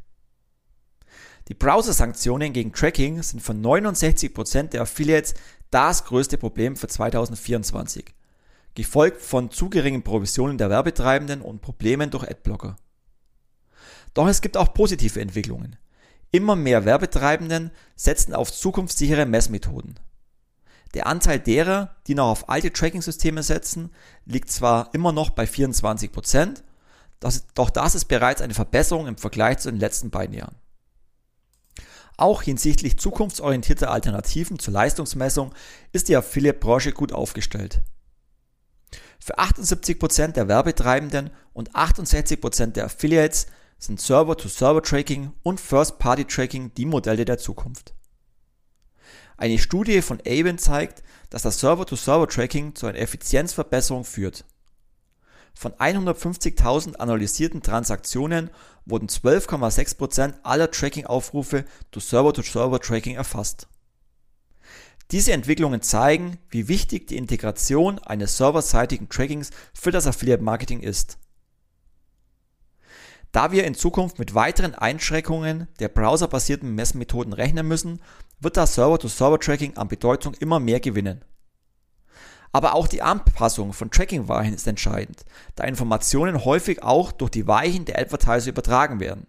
Die 1.52 1.58
Browser-Sanktionen 1.58 2.54
gegen 2.54 2.72
Tracking 2.72 3.22
sind 3.22 3.40
von 3.40 3.62
69% 3.62 4.68
der 4.68 4.80
Affiliates 4.80 5.34
das 5.70 6.06
größte 6.06 6.38
Problem 6.38 6.76
für 6.76 6.88
2024, 6.88 8.06
gefolgt 8.74 9.20
von 9.20 9.50
zu 9.50 9.68
geringen 9.68 10.02
Provisionen 10.02 10.56
der 10.56 10.70
Werbetreibenden 10.70 11.42
und 11.42 11.60
Problemen 11.60 12.08
durch 12.08 12.26
Adblocker. 12.26 12.76
Doch 14.14 14.28
es 14.28 14.40
gibt 14.40 14.56
auch 14.56 14.72
positive 14.72 15.20
Entwicklungen. 15.20 15.76
Immer 16.30 16.56
mehr 16.56 16.86
Werbetreibenden 16.86 17.70
setzen 17.96 18.32
auf 18.32 18.50
zukunftssichere 18.50 19.26
Messmethoden. 19.26 20.00
Der 20.94 21.06
Anteil 21.06 21.38
derer, 21.38 21.96
die 22.06 22.14
noch 22.14 22.30
auf 22.30 22.48
alte 22.48 22.72
Tracking-Systeme 22.72 23.42
setzen, 23.42 23.90
liegt 24.24 24.50
zwar 24.50 24.88
immer 24.94 25.12
noch 25.12 25.28
bei 25.28 25.44
24%, 25.44 26.62
das, 27.20 27.44
doch 27.52 27.68
das 27.68 27.94
ist 27.94 28.06
bereits 28.06 28.40
eine 28.40 28.54
Verbesserung 28.54 29.06
im 29.06 29.18
Vergleich 29.18 29.58
zu 29.58 29.70
den 29.70 29.78
letzten 29.78 30.08
beiden 30.08 30.34
Jahren. 30.34 30.61
Auch 32.16 32.42
hinsichtlich 32.42 32.98
zukunftsorientierter 32.98 33.90
Alternativen 33.90 34.58
zur 34.58 34.74
Leistungsmessung 34.74 35.54
ist 35.92 36.08
die 36.08 36.16
Affiliate-Branche 36.16 36.92
gut 36.92 37.12
aufgestellt. 37.12 37.82
Für 39.18 39.38
78% 39.38 40.32
der 40.32 40.48
Werbetreibenden 40.48 41.30
und 41.52 41.74
68% 41.74 42.72
der 42.72 42.86
Affiliates 42.86 43.46
sind 43.78 44.00
Server-to-Server-Tracking 44.00 45.32
und 45.42 45.60
First-Party-Tracking 45.60 46.74
die 46.74 46.86
Modelle 46.86 47.24
der 47.24 47.38
Zukunft. 47.38 47.94
Eine 49.36 49.58
Studie 49.58 50.02
von 50.02 50.20
Avon 50.26 50.58
zeigt, 50.58 51.02
dass 51.30 51.42
das 51.42 51.60
Server-to-Server-Tracking 51.60 52.74
zu 52.74 52.86
einer 52.86 52.98
Effizienzverbesserung 52.98 54.04
führt. 54.04 54.44
Von 55.54 55.72
150.000 55.72 56.96
analysierten 56.96 57.62
Transaktionen 57.62 58.50
wurden 58.84 59.08
12,6% 59.08 60.34
aller 60.42 60.70
Tracking-Aufrufe 60.70 61.64
durch 61.90 62.04
Server-to-Server-Tracking 62.06 63.16
erfasst. 63.16 63.68
Diese 65.10 65.32
Entwicklungen 65.32 65.82
zeigen, 65.82 66.38
wie 66.48 66.68
wichtig 66.68 67.06
die 67.06 67.18
Integration 67.18 67.98
eines 67.98 68.38
serverseitigen 68.38 69.08
Trackings 69.08 69.50
für 69.74 69.90
das 69.90 70.06
Affiliate-Marketing 70.06 70.80
ist. 70.80 71.18
Da 73.30 73.52
wir 73.52 73.64
in 73.64 73.74
Zukunft 73.74 74.18
mit 74.18 74.34
weiteren 74.34 74.74
Einschränkungen 74.74 75.68
der 75.78 75.88
browserbasierten 75.88 76.74
Messmethoden 76.74 77.32
rechnen 77.32 77.66
müssen, 77.66 78.00
wird 78.40 78.56
das 78.56 78.74
Server-to-Server-Tracking 78.74 79.76
an 79.76 79.88
Bedeutung 79.88 80.34
immer 80.34 80.60
mehr 80.60 80.80
gewinnen. 80.80 81.24
Aber 82.52 82.74
auch 82.74 82.86
die 82.86 83.02
Anpassung 83.02 83.72
von 83.72 83.90
Tracking-Weichen 83.90 84.54
ist 84.54 84.66
entscheidend, 84.66 85.24
da 85.56 85.64
Informationen 85.64 86.44
häufig 86.44 86.82
auch 86.82 87.10
durch 87.10 87.30
die 87.30 87.46
Weichen 87.46 87.86
der 87.86 87.98
Advertiser 87.98 88.50
übertragen 88.50 89.00
werden. 89.00 89.26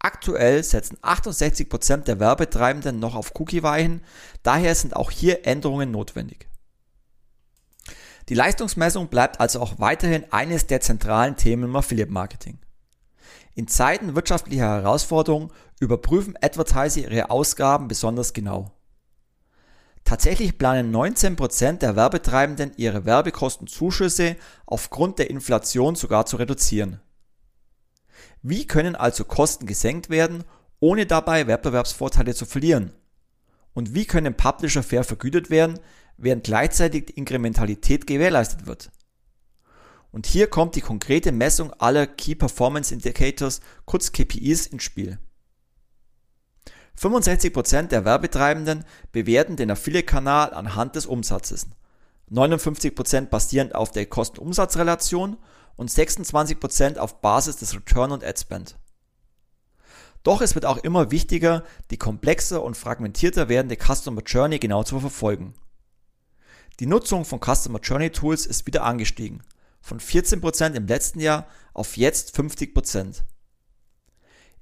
Aktuell 0.00 0.62
setzen 0.64 0.96
68% 1.02 1.98
der 2.04 2.18
Werbetreibenden 2.18 2.98
noch 2.98 3.14
auf 3.14 3.32
Cookie-Weichen, 3.38 4.02
daher 4.42 4.74
sind 4.74 4.96
auch 4.96 5.10
hier 5.10 5.46
Änderungen 5.46 5.90
notwendig. 5.90 6.48
Die 8.28 8.34
Leistungsmessung 8.34 9.08
bleibt 9.08 9.40
also 9.40 9.60
auch 9.60 9.78
weiterhin 9.78 10.24
eines 10.32 10.66
der 10.66 10.80
zentralen 10.80 11.36
Themen 11.36 11.64
im 11.64 11.76
Affiliate-Marketing. 11.76 12.58
In 13.54 13.68
Zeiten 13.68 14.14
wirtschaftlicher 14.14 14.68
Herausforderungen 14.68 15.50
überprüfen 15.80 16.34
Advertiser 16.40 17.00
ihre 17.00 17.30
Ausgaben 17.30 17.88
besonders 17.88 18.32
genau. 18.32 18.70
Tatsächlich 20.04 20.58
planen 20.58 20.94
19% 20.94 21.78
der 21.78 21.94
Werbetreibenden 21.94 22.72
ihre 22.76 23.04
Werbekostenzuschüsse 23.04 24.36
aufgrund 24.66 25.18
der 25.18 25.30
Inflation 25.30 25.94
sogar 25.94 26.26
zu 26.26 26.36
reduzieren. 26.36 27.00
Wie 28.42 28.66
können 28.66 28.96
also 28.96 29.24
Kosten 29.24 29.66
gesenkt 29.66 30.10
werden, 30.10 30.44
ohne 30.80 31.06
dabei 31.06 31.46
Wettbewerbsvorteile 31.46 32.34
zu 32.34 32.46
verlieren? 32.46 32.92
Und 33.72 33.94
wie 33.94 34.06
können 34.06 34.34
Publisher 34.34 34.82
fair 34.82 35.04
vergütet 35.04 35.50
werden, 35.50 35.78
während 36.16 36.44
gleichzeitig 36.44 37.06
die 37.06 37.14
Inkrementalität 37.14 38.06
gewährleistet 38.06 38.66
wird? 38.66 38.90
Und 40.10 40.26
hier 40.26 40.48
kommt 40.48 40.74
die 40.74 40.80
konkrete 40.80 41.30
Messung 41.30 41.72
aller 41.74 42.06
Key 42.06 42.34
Performance 42.34 42.92
Indicators, 42.92 43.60
kurz 43.84 44.10
KPIs, 44.10 44.66
ins 44.66 44.82
Spiel. 44.82 45.18
65% 47.00 47.88
der 47.88 48.04
Werbetreibenden 48.04 48.84
bewerten 49.12 49.56
den 49.56 49.70
Affiliate-Kanal 49.70 50.52
anhand 50.52 50.96
des 50.96 51.06
Umsatzes, 51.06 51.66
59% 52.30 53.26
basierend 53.26 53.74
auf 53.74 53.90
der 53.90 54.06
Kosten-Umsatz-Relation 54.06 55.38
und 55.76 55.90
26% 55.90 56.98
auf 56.98 57.20
Basis 57.22 57.56
des 57.56 57.74
Return 57.74 58.12
on 58.12 58.22
Ad 58.22 58.38
Spend. 58.38 58.76
Doch 60.22 60.42
es 60.42 60.54
wird 60.54 60.66
auch 60.66 60.76
immer 60.76 61.10
wichtiger, 61.10 61.64
die 61.90 61.96
komplexer 61.96 62.62
und 62.62 62.76
fragmentierter 62.76 63.48
werdende 63.48 63.76
Customer 63.76 64.20
Journey 64.22 64.58
genau 64.58 64.82
zu 64.82 65.00
verfolgen. 65.00 65.54
Die 66.80 66.86
Nutzung 66.86 67.24
von 67.24 67.40
Customer 67.40 67.80
Journey 67.80 68.10
Tools 68.10 68.44
ist 68.44 68.66
wieder 68.66 68.84
angestiegen 68.84 69.42
von 69.80 69.98
14% 69.98 70.74
im 70.74 70.86
letzten 70.86 71.20
Jahr 71.20 71.46
auf 71.72 71.96
jetzt 71.96 72.36
50%. 72.38 73.22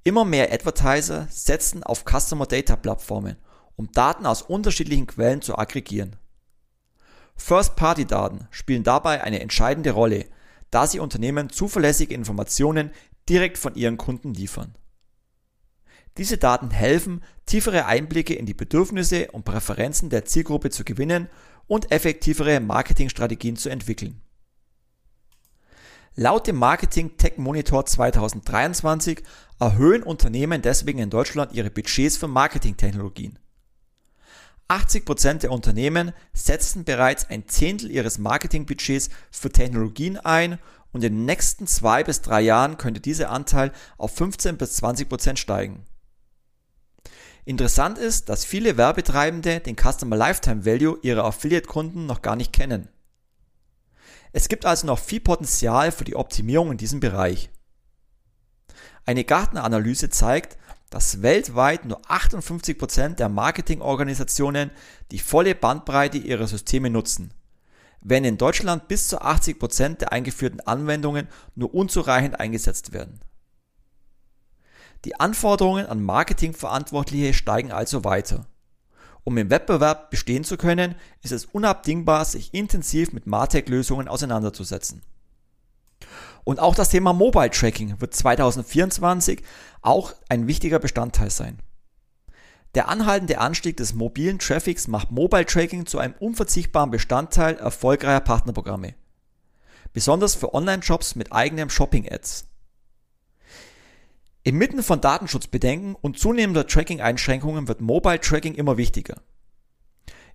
Immer 0.03 0.25
mehr 0.25 0.51
Advertiser 0.53 1.27
setzen 1.29 1.83
auf 1.83 2.05
Customer 2.05 2.45
Data 2.45 2.75
Plattformen, 2.75 3.35
um 3.75 3.91
Daten 3.91 4.25
aus 4.25 4.41
unterschiedlichen 4.41 5.07
Quellen 5.07 5.41
zu 5.41 5.57
aggregieren. 5.57 6.15
First-Party-Daten 7.35 8.47
spielen 8.51 8.83
dabei 8.83 9.23
eine 9.23 9.39
entscheidende 9.39 9.91
Rolle, 9.91 10.25
da 10.71 10.87
sie 10.87 10.99
Unternehmen 10.99 11.49
zuverlässige 11.49 12.13
Informationen 12.13 12.91
direkt 13.27 13.57
von 13.57 13.75
ihren 13.75 13.97
Kunden 13.97 14.33
liefern. 14.33 14.75
Diese 16.17 16.37
Daten 16.37 16.71
helfen, 16.71 17.23
tiefere 17.45 17.85
Einblicke 17.85 18.33
in 18.33 18.45
die 18.45 18.53
Bedürfnisse 18.53 19.31
und 19.31 19.45
Präferenzen 19.45 20.09
der 20.09 20.25
Zielgruppe 20.25 20.69
zu 20.69 20.83
gewinnen 20.83 21.29
und 21.67 21.91
effektivere 21.91 22.59
Marketingstrategien 22.59 23.55
zu 23.55 23.69
entwickeln. 23.69 24.21
Laut 26.21 26.47
dem 26.47 26.57
Marketing 26.57 27.15
Tech 27.15 27.37
Monitor 27.37 27.85
2023 27.85 29.23
erhöhen 29.57 30.03
Unternehmen 30.03 30.61
deswegen 30.61 30.99
in 30.99 31.09
Deutschland 31.09 31.53
ihre 31.53 31.69
Budgets 31.69 32.17
für 32.17 32.27
Marketingtechnologien. 32.27 33.39
80% 34.67 35.35
der 35.35 35.51
Unternehmen 35.53 36.11
setzen 36.33 36.83
bereits 36.83 37.29
ein 37.29 37.47
Zehntel 37.47 37.89
ihres 37.89 38.17
Marketingbudgets 38.17 39.09
für 39.31 39.49
Technologien 39.49 40.17
ein 40.17 40.59
und 40.91 41.05
in 41.05 41.13
den 41.13 41.25
nächsten 41.25 41.67
zwei 41.67 42.03
bis 42.03 42.21
drei 42.21 42.41
Jahren 42.41 42.75
könnte 42.75 42.99
dieser 42.99 43.29
Anteil 43.29 43.71
auf 43.97 44.13
15 44.13 44.57
bis 44.57 44.83
20% 44.83 45.37
steigen. 45.37 45.85
Interessant 47.45 47.97
ist, 47.97 48.27
dass 48.27 48.43
viele 48.43 48.75
Werbetreibende 48.75 49.61
den 49.61 49.77
Customer 49.77 50.17
Lifetime 50.17 50.65
Value 50.65 50.99
ihrer 51.01 51.23
Affiliate-Kunden 51.23 52.05
noch 52.05 52.21
gar 52.21 52.35
nicht 52.35 52.51
kennen. 52.51 52.89
Es 54.31 54.47
gibt 54.47 54.65
also 54.65 54.85
noch 54.85 54.99
viel 54.99 55.19
Potenzial 55.19 55.91
für 55.91 56.03
die 56.03 56.15
Optimierung 56.15 56.71
in 56.71 56.77
diesem 56.77 56.99
Bereich. 56.99 57.49
Eine 59.05 59.23
Gartner-Analyse 59.23 60.09
zeigt, 60.09 60.57
dass 60.89 61.21
weltweit 61.21 61.85
nur 61.85 62.01
58% 62.01 63.15
der 63.15 63.29
Marketingorganisationen 63.29 64.71
die 65.11 65.19
volle 65.19 65.55
Bandbreite 65.55 66.17
ihrer 66.17 66.47
Systeme 66.47 66.89
nutzen, 66.89 67.33
wenn 68.01 68.23
in 68.23 68.37
Deutschland 68.37 68.87
bis 68.87 69.07
zu 69.07 69.21
80% 69.21 69.97
der 69.97 70.11
eingeführten 70.11 70.61
Anwendungen 70.61 71.27
nur 71.55 71.73
unzureichend 71.73 72.39
eingesetzt 72.39 72.93
werden. 72.93 73.19
Die 75.05 75.19
Anforderungen 75.19 75.85
an 75.85 76.03
Marketingverantwortliche 76.03 77.33
steigen 77.33 77.71
also 77.71 78.03
weiter. 78.03 78.45
Um 79.23 79.37
im 79.37 79.49
Wettbewerb 79.49 80.09
bestehen 80.09 80.43
zu 80.43 80.57
können, 80.57 80.95
ist 81.21 81.31
es 81.31 81.45
unabdingbar, 81.45 82.25
sich 82.25 82.53
intensiv 82.53 83.13
mit 83.13 83.27
Martech-Lösungen 83.27 84.07
auseinanderzusetzen. 84.07 85.01
Und 86.43 86.59
auch 86.59 86.75
das 86.75 86.89
Thema 86.89 87.13
Mobile 87.13 87.51
Tracking 87.51 87.99
wird 88.01 88.13
2024 88.13 89.43
auch 89.81 90.13
ein 90.29 90.47
wichtiger 90.47 90.79
Bestandteil 90.79 91.29
sein. 91.29 91.59
Der 92.75 92.87
anhaltende 92.87 93.39
Anstieg 93.39 93.77
des 93.77 93.93
mobilen 93.93 94.39
Traffics 94.39 94.87
macht 94.87 95.11
Mobile 95.11 95.45
Tracking 95.45 95.85
zu 95.85 95.97
einem 95.99 96.13
unverzichtbaren 96.19 96.91
Bestandteil 96.91 97.55
erfolgreicher 97.55 98.19
Partnerprogramme. 98.19 98.93
Besonders 99.91 100.35
für 100.35 100.53
Online-Shops 100.53 101.15
mit 101.15 101.31
eigenem 101.31 101.69
Shopping-Ads. 101.69 102.48
Inmitten 104.49 104.81
von 104.81 104.99
Datenschutzbedenken 104.99 105.93
und 105.93 106.17
zunehmender 106.17 106.65
Tracking-Einschränkungen 106.65 107.67
wird 107.67 107.81
Mobile 107.81 108.19
Tracking 108.19 108.55
immer 108.55 108.77
wichtiger. 108.77 109.21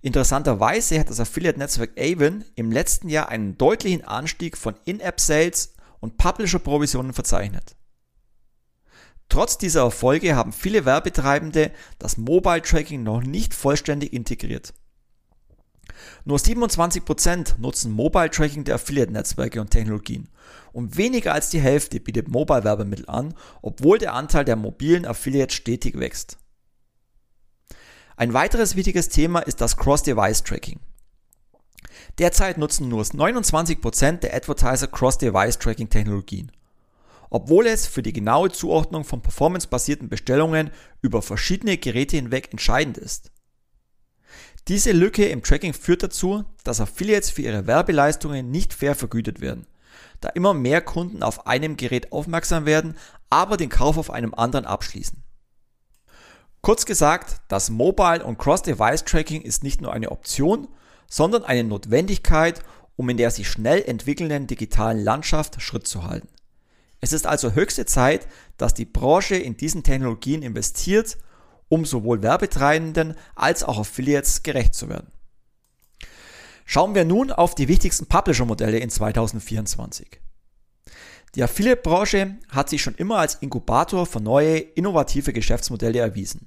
Interessanterweise 0.03 1.00
hat 1.00 1.11
das 1.11 1.18
Affiliate-Netzwerk 1.18 1.98
Avon 1.98 2.44
im 2.55 2.70
letzten 2.70 3.09
Jahr 3.09 3.29
einen 3.29 3.59
deutlichen 3.59 4.05
Anstieg 4.05 4.57
von 4.57 4.77
In-App-Sales 4.85 5.74
und 5.98 6.16
Publisher-Provisionen 6.16 7.12
verzeichnet. 7.12 7.74
Trotz 9.29 9.59
dieser 9.59 9.81
Erfolge 9.81 10.37
haben 10.37 10.53
viele 10.53 10.85
Werbetreibende 10.85 11.72
das 11.98 12.16
Mobile 12.16 12.62
Tracking 12.62 13.03
noch 13.03 13.20
nicht 13.20 13.53
vollständig 13.53 14.12
integriert. 14.12 14.74
Nur 16.24 16.38
27% 16.38 17.59
nutzen 17.59 17.92
Mobile 17.92 18.30
Tracking 18.30 18.64
der 18.64 18.76
Affiliate-Netzwerke 18.76 19.61
und 19.61 19.70
Technologien 19.70 20.28
und 20.72 20.96
weniger 20.96 21.33
als 21.33 21.50
die 21.50 21.61
Hälfte 21.61 22.00
bietet 22.00 22.28
Mobile-Werbemittel 22.28 23.09
an, 23.09 23.35
obwohl 23.62 23.98
der 23.98 24.14
Anteil 24.14 24.44
der 24.44 24.57
mobilen 24.57 25.07
Affiliates 25.07 25.54
stetig 25.54 25.98
wächst. 25.98 26.38
Ein 28.16 28.33
weiteres 28.33 28.76
wichtiges 28.76 29.09
Thema 29.09 29.40
ist 29.40 29.61
das 29.61 29.76
Cross-Device-Tracking. 29.76 30.80
Derzeit 32.18 32.59
nutzen 32.59 32.88
nur 32.88 33.02
29% 33.02 34.18
der 34.18 34.35
Advertiser 34.35 34.87
Cross-Device-Tracking-Technologien 34.87 36.52
obwohl 37.35 37.66
es 37.66 37.88
für 37.88 38.04
die 38.04 38.12
genaue 38.12 38.52
Zuordnung 38.52 39.02
von 39.02 39.20
performancebasierten 39.20 40.09
Bestellungen 40.09 40.70
über 41.02 41.20
verschiedene 41.20 41.78
Geräte 41.78 42.14
hinweg 42.14 42.50
entscheidend 42.52 42.96
ist. 42.96 43.33
Diese 44.68 44.92
Lücke 44.92 45.27
im 45.27 45.42
Tracking 45.42 45.74
führt 45.74 46.03
dazu, 46.03 46.44
dass 46.64 46.81
Affiliates 46.81 47.31
für 47.31 47.42
ihre 47.42 47.66
Werbeleistungen 47.66 48.50
nicht 48.50 48.72
fair 48.72 48.94
vergütet 48.94 49.42
werden, 49.42 49.66
da 50.20 50.31
immer 50.31 50.55
mehr 50.55 50.81
Kunden 50.81 51.22
auf 51.22 51.46
einem 51.46 51.77
Gerät 51.77 52.12
aufmerksam 52.12 52.64
werden, 52.64 52.96
aber 53.29 53.59
den 53.59 53.68
Kauf 53.68 53.98
auf 53.98 54.11
einem 54.11 54.33
anderen 54.33 54.64
abschließen. 54.64 55.22
Kurz 56.62 56.87
gesagt, 56.87 57.42
das 57.48 57.68
Mobile- 57.68 58.24
und 58.24 58.38
Cross-Device-Tracking 58.38 59.42
ist 59.42 59.62
nicht 59.62 59.83
nur 59.83 59.92
eine 59.92 60.11
Option, 60.11 60.68
sondern 61.11 61.44
eine 61.44 61.62
Notwendigkeit, 61.62 62.62
um 62.96 63.11
in 63.11 63.18
der 63.18 63.31
sich 63.31 63.50
schnell 63.50 63.83
entwickelnden 63.83 64.46
digitalen 64.46 64.98
Landschaft 64.98 65.61
Schritt 65.61 65.87
zu 65.87 66.05
halten. 66.05 66.29
Es 67.03 67.12
ist 67.12 67.27
also 67.27 67.53
höchste 67.53 67.85
Zeit, 67.85 68.27
dass 68.57 68.72
die 68.72 68.87
Branche 68.87 69.35
in 69.35 69.59
diesen 69.59 69.83
Technologien 69.83 70.40
investiert, 70.40 71.18
um 71.75 71.85
sowohl 71.85 72.23
Werbetreibenden 72.23 73.17
als 73.35 73.65
auch 73.65 73.81
Affiliates 73.81 74.45
gerecht 74.45 74.77
zu 74.77 74.89
werden. 74.89 75.11
Schauen 76.65 76.95
wir 76.95 77.05
nun 77.05 77.33
auf 77.33 77.57
die 77.57 77.67
wichtigsten 77.67 78.07
Publisher-Modelle 78.07 78.79
in 78.79 78.91
2024. 78.91 80.21
Die 81.35 81.43
Affiliate-Branche 81.43 82.37
hat 82.49 82.71
sich 82.71 82.81
schon 82.81 82.95
immer 82.95 83.19
als 83.19 83.35
Inkubator 83.35 84.07
für 84.07 84.21
neue, 84.21 84.59
innovative 84.59 85.33
Geschäftsmodelle 85.33 85.99
erwiesen. 85.99 86.47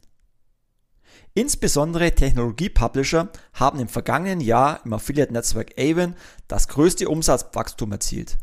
Insbesondere 1.33 2.15
Technologie-Publisher 2.15 3.27
haben 3.51 3.81
im 3.81 3.89
vergangenen 3.89 4.39
Jahr 4.39 4.79
im 4.85 4.93
Affiliate-Netzwerk 4.93 5.73
Avon 5.77 6.15
das 6.47 6.69
größte 6.69 7.09
Umsatzwachstum 7.09 7.91
erzielt. 7.91 8.37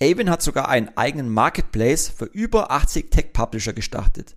Avon 0.00 0.28
hat 0.28 0.42
sogar 0.42 0.68
einen 0.68 0.90
eigenen 0.96 1.28
Marketplace 1.28 2.08
für 2.08 2.24
über 2.24 2.72
80 2.72 3.12
Tech-Publisher 3.12 3.74
gestartet, 3.74 4.34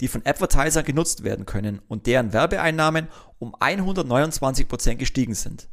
die 0.00 0.08
von 0.08 0.24
Advertisern 0.24 0.84
genutzt 0.84 1.24
werden 1.24 1.46
können 1.46 1.80
und 1.88 2.06
deren 2.06 2.32
Werbeeinnahmen 2.32 3.08
um 3.38 3.54
129% 3.54 4.96
gestiegen 4.96 5.34
sind. 5.34 5.68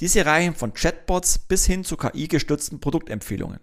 Diese 0.00 0.26
reichen 0.26 0.54
von 0.54 0.74
Chatbots 0.74 1.38
bis 1.38 1.66
hin 1.66 1.84
zu 1.84 1.96
KI-gestützten 1.96 2.80
Produktempfehlungen. 2.80 3.60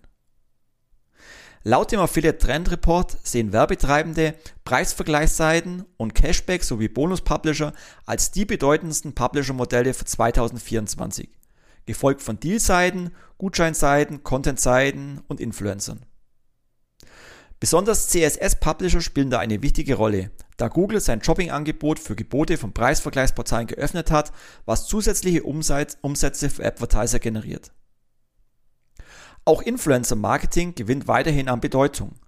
Laut 1.64 1.92
dem 1.92 2.00
Affiliate 2.00 2.38
Trend 2.38 2.72
Report 2.72 3.18
sehen 3.24 3.52
Werbetreibende 3.52 4.36
Preisvergleichsseiten 4.64 5.84
und 5.98 6.16
Cashback 6.16 6.64
sowie 6.64 6.88
Bonus-Publisher 6.88 7.74
als 8.06 8.32
die 8.32 8.46
bedeutendsten 8.46 9.14
Publisher-Modelle 9.14 9.94
für 9.94 10.06
2024 10.06 11.38
gefolgt 11.88 12.22
von 12.22 12.40
Deal-Seiten, 12.40 13.12
Gutscheinseiten, 13.40 14.22
Content-Seiten 14.22 15.22
und 15.28 15.40
Influencern. 15.40 16.06
Besonders 17.60 18.08
CSS-Publisher 18.10 19.02
spielen 19.02 19.32
da 19.32 19.40
eine 19.40 19.64
wichtige 19.64 19.96
Rolle, 19.96 20.30
da 20.58 20.68
Google 20.68 21.02
sein 21.02 21.24
Shopping-Angebot 21.24 22.00
für 22.00 22.16
Gebote 22.16 22.58
von 22.58 22.72
Preisvergleichsportalen 22.72 23.66
geöffnet 23.66 24.12
hat, 24.12 24.32
was 24.66 24.86
zusätzliche 24.86 25.42
Umsätze 25.44 26.50
für 26.52 26.66
Advertiser 26.66 27.18
generiert. 27.18 27.72
Auch 29.44 29.64
Influencer-Marketing 29.64 30.76
gewinnt 30.76 31.08
weiterhin 31.08 31.50
an 31.50 31.62
Bedeutung. 31.62 32.20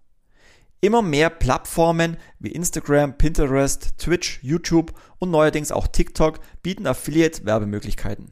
Immer 0.82 1.02
mehr 1.02 1.30
Plattformen 1.30 2.18
wie 2.39 2.54
Instagram, 2.54 3.18
Pinterest, 3.18 3.98
Twitch, 3.98 4.39
YouTube 4.42 4.94
und 5.20 5.30
neuerdings 5.30 5.72
auch 5.72 5.88
TikTok 5.88 6.39
bieten 6.63 6.88
Affiliate-Werbemöglichkeiten. 6.88 8.32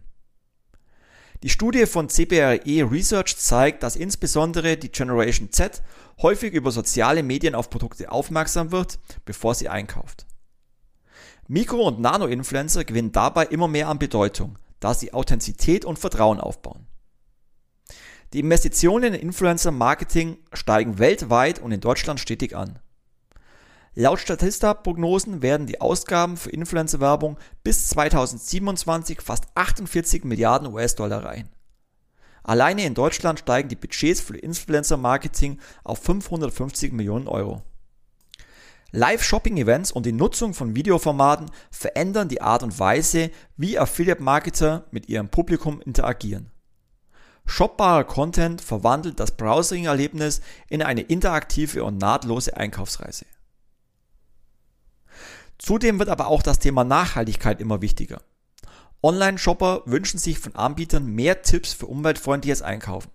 Die 1.44 1.50
Studie 1.50 1.86
von 1.86 2.10
CBRE 2.10 2.92
Research 2.92 3.38
zeigt, 3.38 3.84
dass 3.84 3.96
insbesondere 3.96 4.76
die 4.76 4.92
Generation 4.92 5.52
Z 5.52 5.84
häufig 6.22 6.54
über 6.54 6.72
soziale 6.72 7.22
Medien 7.22 7.54
auf 7.54 7.70
Produkte 7.70 8.12
aufmerksam 8.12 8.72
wird, 8.72 8.98
bevor 9.24 9.54
sie 9.54 9.70
einkauft. 9.70 10.26
Mikro- 11.48 11.88
und 11.88 12.00
Nano-Influencer 12.00 12.86
gewinnen 12.86 13.12
dabei 13.12 13.46
immer 13.46 13.68
mehr 13.68 13.88
an 13.88 14.00
Bedeutung, 14.00 14.58
da 14.80 14.96
sie 14.96 15.14
Authentizität 15.14 15.86
und 15.86 16.00
Vertrauen 16.00 16.40
aufbauen. 16.40 16.88
Die 18.34 18.40
Investitionen 18.40 19.14
in 19.14 19.22
Influencer-Marketing 19.22 20.40
steigen 20.52 20.98
weltweit 20.98 21.60
und 21.60 21.72
in 21.72 21.80
Deutschland 21.80 22.20
stetig 22.20 22.56
an. 22.56 22.80
Laut 24.00 24.20
Statista-Prognosen 24.20 25.42
werden 25.42 25.66
die 25.66 25.82
Ausgaben 25.82 26.38
für 26.38 26.52
Influencer-Werbung 26.52 27.36
bis 27.64 27.88
2027 27.88 29.22
fast 29.22 29.46
48 29.56 30.24
Milliarden 30.24 30.72
US-Dollar 30.72 31.24
erreichen. 31.24 31.50
Alleine 32.44 32.86
in 32.86 32.94
Deutschland 32.94 33.40
steigen 33.40 33.70
die 33.70 33.76
Budgets 33.76 34.22
für 34.22 34.38
Influencer-Marketing 34.38 35.60
auf 35.84 35.98
550 36.04 36.94
Millionen 36.94 37.28
Euro. 37.28 37.64
Live-Shopping-Events 38.92 39.92
und 39.92 40.06
die 40.06 40.12
Nutzung 40.12 40.54
von 40.54 40.76
Videoformaten 40.76 41.50
verändern 41.72 42.30
die 42.30 42.44
Art 42.44 42.62
und 42.62 42.78
Weise, 42.78 43.32
wie 43.56 43.80
Affiliate-Marketer 43.80 44.86
mit 44.92 45.10
ihrem 45.10 45.30
Publikum 45.30 45.82
interagieren. 45.82 46.52
Shopbarer 47.48 48.04
Content 48.04 48.62
verwandelt 48.62 49.20
das 49.20 49.32
Browsing-Erlebnis 49.32 50.42
in 50.70 50.84
eine 50.84 51.02
interaktive 51.02 51.84
und 51.84 51.98
nahtlose 51.98 52.56
Einkaufsreise. 52.56 53.26
Zudem 55.58 56.00
wird 56.00 56.10
aber 56.10 56.28
auch 56.28 56.44
das 56.44 56.60
Thema 56.60 56.84
Nachhaltigkeit 56.84 57.60
immer 57.62 57.82
wichtiger. 57.82 58.22
Online-Shopper 59.04 59.84
wünschen 59.86 60.20
sich 60.20 60.40
von 60.40 60.56
Anbietern 60.56 61.06
mehr 61.06 61.42
Tipps 61.42 61.74
für 61.74 61.86
umweltfreundliches 61.86 62.62
Einkaufen. 62.62 63.12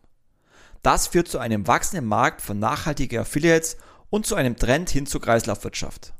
Das 0.82 1.08
führt 1.08 1.28
zu 1.28 1.38
einem 1.38 1.66
wachsenden 1.66 2.06
Markt 2.06 2.42
für 2.42 2.54
nachhaltige 2.54 3.20
Affiliates 3.20 3.76
und 4.10 4.26
zu 4.26 4.34
einem 4.34 4.56
Trend 4.56 4.90
hin 4.90 5.06
zur 5.06 5.20
Kreislaufwirtschaft. 5.20 6.12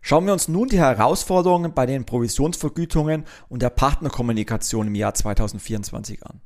Schauen 0.00 0.26
wir 0.26 0.32
uns 0.32 0.48
nun 0.48 0.68
die 0.68 0.78
Herausforderungen 0.78 1.74
bei 1.74 1.84
den 1.84 2.04
Provisionsvergütungen 2.06 3.24
und 3.48 3.62
der 3.62 3.70
Partnerkommunikation 3.70 4.86
im 4.86 4.94
Jahr 4.94 5.14
2024 5.14 6.24
an. 6.24 6.40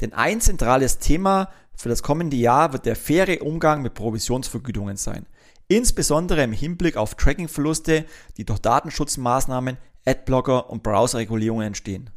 Denn 0.00 0.12
ein 0.12 0.40
zentrales 0.40 0.98
Thema 0.98 1.50
für 1.74 1.88
das 1.88 2.02
kommende 2.02 2.36
Jahr 2.36 2.72
wird 2.72 2.86
der 2.86 2.96
faire 2.96 3.42
Umgang 3.42 3.82
mit 3.82 3.94
Provisionsvergütungen 3.94 4.96
sein, 4.96 5.26
insbesondere 5.68 6.42
im 6.42 6.52
Hinblick 6.52 6.96
auf 6.96 7.14
Trackingverluste, 7.14 8.04
die 8.36 8.44
durch 8.44 8.58
Datenschutzmaßnahmen, 8.58 9.76
Adblocker 10.04 10.70
und 10.70 10.82
Browserregulierungen 10.82 11.68
entstehen. 11.68 12.10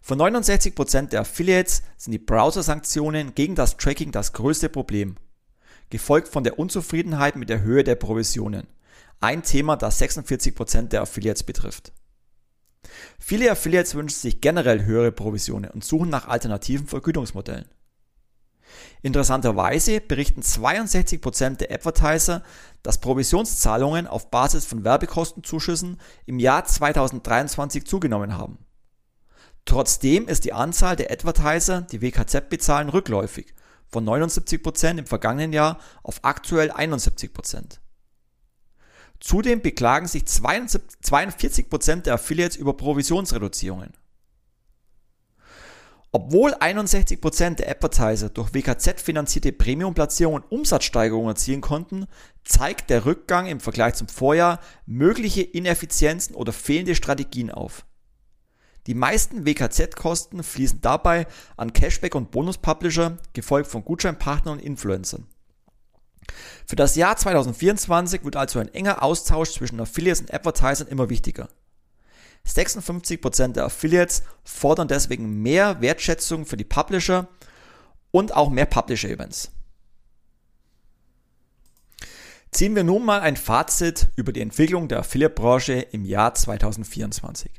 Für 0.00 0.14
69% 0.14 1.08
der 1.08 1.22
Affiliates 1.22 1.82
sind 1.96 2.12
die 2.12 2.18
Browser-Sanktionen 2.18 3.34
gegen 3.34 3.54
das 3.54 3.78
Tracking 3.78 4.12
das 4.12 4.34
größte 4.34 4.68
Problem, 4.68 5.16
gefolgt 5.88 6.28
von 6.28 6.44
der 6.44 6.58
Unzufriedenheit 6.58 7.36
mit 7.36 7.48
der 7.48 7.62
Höhe 7.62 7.84
der 7.84 7.94
Provisionen, 7.94 8.66
ein 9.20 9.42
Thema, 9.42 9.76
das 9.76 10.00
46% 10.00 10.88
der 10.88 11.02
Affiliates 11.02 11.44
betrifft. 11.44 11.92
Viele 13.18 13.50
Affiliates 13.50 13.94
wünschen 13.94 14.18
sich 14.18 14.42
generell 14.42 14.84
höhere 14.84 15.12
Provisionen 15.12 15.70
und 15.70 15.84
suchen 15.84 16.10
nach 16.10 16.28
alternativen 16.28 16.86
Vergütungsmodellen. 16.86 17.66
Interessanterweise 19.02 20.00
berichten 20.00 20.40
62% 20.40 21.56
der 21.56 21.70
Advertiser, 21.70 22.42
dass 22.82 23.00
Provisionszahlungen 23.00 24.06
auf 24.06 24.30
Basis 24.30 24.64
von 24.64 24.84
Werbekostenzuschüssen 24.84 26.00
im 26.26 26.38
Jahr 26.38 26.64
2023 26.64 27.86
zugenommen 27.86 28.36
haben. 28.36 28.58
Trotzdem 29.64 30.28
ist 30.28 30.44
die 30.44 30.52
Anzahl 30.52 30.96
der 30.96 31.10
Advertiser, 31.10 31.82
die 31.82 32.02
WKZ 32.02 32.48
bezahlen, 32.50 32.90
rückläufig, 32.90 33.54
von 33.86 34.04
79% 34.04 34.98
im 34.98 35.06
vergangenen 35.06 35.52
Jahr 35.52 35.78
auf 36.02 36.20
aktuell 36.22 36.70
71%. 36.70 37.78
Zudem 39.20 39.62
beklagen 39.62 40.06
sich 40.06 40.24
42% 40.24 42.02
der 42.02 42.14
Affiliates 42.14 42.56
über 42.56 42.76
Provisionsreduzierungen. 42.76 43.94
Obwohl 46.16 46.54
61% 46.54 47.56
der 47.56 47.68
Advertiser 47.68 48.28
durch 48.28 48.54
WKZ 48.54 49.00
finanzierte 49.00 49.50
Premium-Platzierungen 49.50 50.44
Umsatzsteigerungen 50.48 51.30
erzielen 51.30 51.60
konnten, 51.60 52.06
zeigt 52.44 52.88
der 52.88 53.04
Rückgang 53.04 53.46
im 53.46 53.58
Vergleich 53.58 53.94
zum 53.94 54.06
Vorjahr 54.06 54.60
mögliche 54.86 55.42
Ineffizienzen 55.42 56.36
oder 56.36 56.52
fehlende 56.52 56.94
Strategien 56.94 57.50
auf. 57.50 57.84
Die 58.86 58.94
meisten 58.94 59.44
WKZ-Kosten 59.44 60.44
fließen 60.44 60.80
dabei 60.82 61.26
an 61.56 61.72
Cashback- 61.72 62.14
und 62.14 62.30
Bonus-Publisher, 62.30 63.16
gefolgt 63.32 63.68
von 63.68 63.84
Gutscheinpartnern 63.84 64.58
und 64.58 64.64
Influencern. 64.64 65.26
Für 66.64 66.76
das 66.76 66.94
Jahr 66.94 67.16
2024 67.16 68.24
wird 68.24 68.36
also 68.36 68.60
ein 68.60 68.72
enger 68.72 69.02
Austausch 69.02 69.50
zwischen 69.50 69.80
Affiliates 69.80 70.20
und 70.20 70.32
Advertisern 70.32 70.86
immer 70.86 71.10
wichtiger. 71.10 71.48
56% 72.46 73.52
der 73.52 73.64
Affiliates 73.64 74.22
fordern 74.44 74.88
deswegen 74.88 75.42
mehr 75.42 75.80
Wertschätzung 75.80 76.46
für 76.46 76.56
die 76.56 76.64
Publisher 76.64 77.28
und 78.10 78.34
auch 78.34 78.50
mehr 78.50 78.66
Publisher-Events. 78.66 79.50
Ziehen 82.50 82.76
wir 82.76 82.84
nun 82.84 83.04
mal 83.04 83.20
ein 83.20 83.36
Fazit 83.36 84.08
über 84.14 84.32
die 84.32 84.40
Entwicklung 84.40 84.86
der 84.88 85.00
Affiliate-Branche 85.00 85.72
im 85.74 86.04
Jahr 86.04 86.34
2024. 86.34 87.50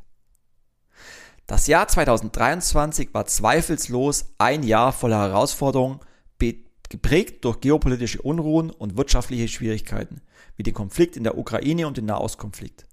Das 1.48 1.68
Jahr 1.68 1.88
2023 1.88 3.14
war 3.14 3.26
zweifellos 3.26 4.34
ein 4.38 4.64
Jahr 4.64 4.94
voller 4.94 5.20
Herausforderungen, 5.20 6.00
geprägt 6.90 7.44
durch 7.46 7.62
geopolitische 7.62 8.22
Unruhen 8.22 8.70
und 8.70 8.98
wirtschaftliche 8.98 9.48
Schwierigkeiten, 9.48 10.22
wie 10.56 10.64
den 10.64 10.74
Konflikt 10.74 11.18
in 11.18 11.24
der 11.24 11.38
Ukraine 11.38 11.88
und 11.88 11.98
den 11.98 12.06
Nahostkonflikt. 12.06 12.86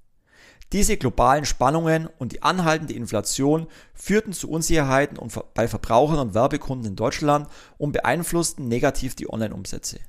Diese 0.72 0.96
globalen 0.96 1.44
Spannungen 1.44 2.08
und 2.18 2.32
die 2.32 2.42
anhaltende 2.42 2.94
Inflation 2.94 3.66
führten 3.94 4.32
zu 4.32 4.50
Unsicherheiten 4.50 5.18
bei 5.52 5.68
Verbrauchern 5.68 6.18
und 6.18 6.34
Werbekunden 6.34 6.86
in 6.86 6.96
Deutschland 6.96 7.46
und 7.76 7.92
beeinflussten 7.92 8.68
negativ 8.68 9.14
die 9.14 9.30
Online-Umsätze. 9.30 10.00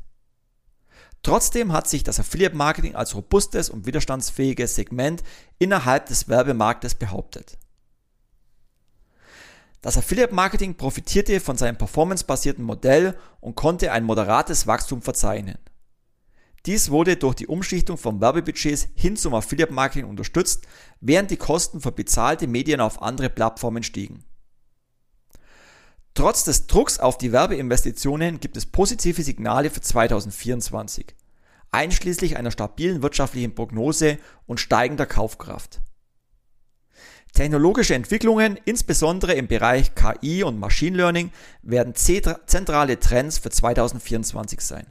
Trotzdem 1.22 1.74
hat 1.74 1.88
sich 1.88 2.04
das 2.04 2.20
Affiliate 2.20 2.56
Marketing 2.56 2.96
als 2.96 3.16
robustes 3.16 3.70
und 3.70 3.86
widerstandsfähiges 3.86 4.76
Segment 4.76 5.24
innerhalb 5.60 6.06
des 6.06 6.30
Werbemarktes 6.30 6.96
behauptet. 6.96 7.58
Das 9.82 9.98
Affiliate 9.98 10.34
Marketing 10.34 10.76
profitierte 10.76 11.42
von 11.42 11.58
seinem 11.58 11.78
performancebasierten 11.78 12.64
Modell 12.64 13.18
und 13.42 13.56
konnte 13.56 13.92
ein 13.92 14.06
moderates 14.06 14.66
Wachstum 14.66 15.02
verzeichnen. 15.02 15.58
Dies 16.66 16.90
wurde 16.92 17.18
durch 17.18 17.36
die 17.36 17.48
Umschichtung 17.48 17.98
von 17.98 18.22
Werbebudgets 18.22 18.88
hin 18.96 19.18
zum 19.18 19.34
Affiliate 19.34 19.74
Marketing 19.74 20.10
unterstützt, 20.10 20.66
während 21.02 21.30
die 21.30 21.38
Kosten 21.38 21.82
für 21.82 21.92
bezahlte 21.92 22.48
Medien 22.48 22.80
auf 22.80 23.02
andere 23.02 23.30
Plattformen 23.30 23.84
stiegen. 23.84 24.24
Trotz 26.14 26.46
des 26.46 26.68
Drucks 26.68 27.00
auf 27.00 27.18
die 27.18 27.32
Werbeinvestitionen 27.34 28.40
gibt 28.40 28.56
es 28.56 28.66
positive 28.66 29.24
Signale 29.24 29.72
für 29.72 29.82
2024, 29.82 31.08
einschließlich 31.72 32.38
einer 32.38 32.52
stabilen 32.52 33.02
wirtschaftlichen 33.02 33.56
Prognose 33.56 34.20
und 34.46 34.60
steigender 34.60 35.08
Kaufkraft. 35.08 35.82
Technologische 37.34 37.96
Entwicklungen, 37.96 38.60
insbesondere 38.64 39.34
im 39.34 39.48
Bereich 39.48 39.96
KI 39.96 40.44
und 40.44 40.60
Machine 40.60 40.96
Learning, 40.96 41.32
werden 41.64 41.96
zentrale 41.96 43.00
Trends 43.00 43.40
für 43.40 43.50
2024 43.50 44.62
sein. 44.62 44.86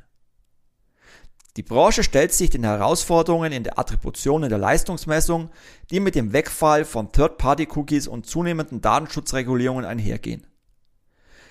Die 1.58 1.62
Branche 1.62 2.02
stellt 2.02 2.32
sich 2.32 2.48
den 2.48 2.64
Herausforderungen 2.64 3.52
in 3.52 3.62
der 3.62 3.78
Attribution 3.78 4.42
und 4.42 4.48
der 4.48 4.58
Leistungsmessung, 4.58 5.50
die 5.90 6.00
mit 6.00 6.14
dem 6.14 6.32
Wegfall 6.32 6.86
von 6.86 7.12
Third-Party-Cookies 7.12 8.08
und 8.08 8.24
zunehmenden 8.24 8.80
Datenschutzregulierungen 8.80 9.84
einhergehen. 9.84 10.46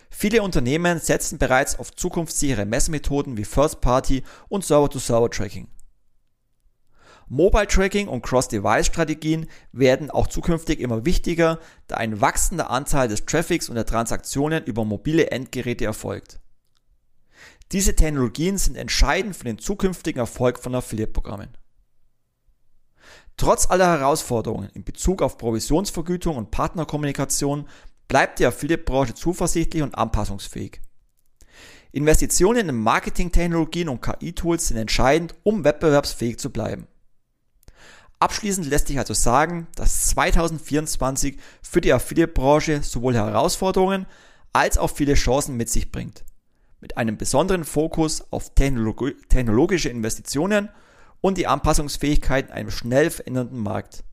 Viele 0.09 0.41
Unternehmen 0.41 0.99
setzen 0.99 1.37
bereits 1.37 1.77
auf 1.77 1.95
zukunftssichere 1.95 2.65
Messmethoden 2.65 3.37
wie 3.37 3.45
First-Party 3.45 4.23
und 4.49 4.65
Server-to-Server-Tracking. 4.65 5.67
Mobile 7.27 7.67
Tracking 7.67 8.07
und 8.07 8.23
Cross-Device-Strategien 8.23 9.47
werden 9.71 10.09
auch 10.09 10.27
zukünftig 10.27 10.79
immer 10.79 11.05
wichtiger, 11.05 11.59
da 11.87 11.95
ein 11.97 12.19
wachsender 12.19 12.71
Anteil 12.71 13.07
des 13.07 13.25
Traffics 13.25 13.69
und 13.69 13.75
der 13.75 13.85
Transaktionen 13.85 14.65
über 14.65 14.83
mobile 14.83 15.29
Endgeräte 15.29 15.85
erfolgt. 15.85 16.41
Diese 17.71 17.95
Technologien 17.95 18.57
sind 18.57 18.75
entscheidend 18.75 19.35
für 19.35 19.45
den 19.45 19.57
zukünftigen 19.57 20.19
Erfolg 20.19 20.59
von 20.59 20.75
Affiliate-Programmen. 20.75 21.55
Trotz 23.37 23.69
aller 23.69 23.87
Herausforderungen 23.87 24.69
in 24.73 24.83
Bezug 24.83 25.21
auf 25.21 25.37
Provisionsvergütung 25.37 26.35
und 26.35 26.51
Partnerkommunikation 26.51 27.67
bleibt 28.09 28.39
die 28.39 28.45
Affiliate-Branche 28.45 29.13
zuversichtlich 29.13 29.83
und 29.83 29.95
anpassungsfähig. 29.95 30.81
Investitionen 31.93 32.69
in 32.69 32.75
Marketingtechnologien 32.75 33.89
und 33.89 34.01
KI-Tools 34.01 34.67
sind 34.67 34.77
entscheidend, 34.77 35.33
um 35.43 35.63
wettbewerbsfähig 35.63 36.39
zu 36.39 36.51
bleiben. 36.51 36.87
Abschließend 38.19 38.67
lässt 38.67 38.87
sich 38.87 38.99
also 38.99 39.13
sagen, 39.13 39.67
dass 39.75 40.07
2024 40.07 41.37
für 41.63 41.81
die 41.81 41.93
Affiliate-Branche 41.93 42.83
sowohl 42.83 43.15
Herausforderungen 43.15 44.05
als 44.53 44.77
auch 44.77 44.89
viele 44.89 45.13
Chancen 45.13 45.55
mit 45.55 45.69
sich 45.69 45.91
bringt 45.91 46.25
mit 46.81 46.97
einem 46.97 47.17
besonderen 47.17 47.63
Fokus 47.63 48.25
auf 48.31 48.53
Technologi 48.53 49.15
technologische 49.29 49.89
Investitionen 49.89 50.69
und 51.21 51.37
die 51.37 51.47
Anpassungsfähigkeit 51.47 52.47
in 52.47 52.53
einem 52.53 52.71
schnell 52.71 53.11
verändernden 53.11 53.59
Markt. 53.59 54.03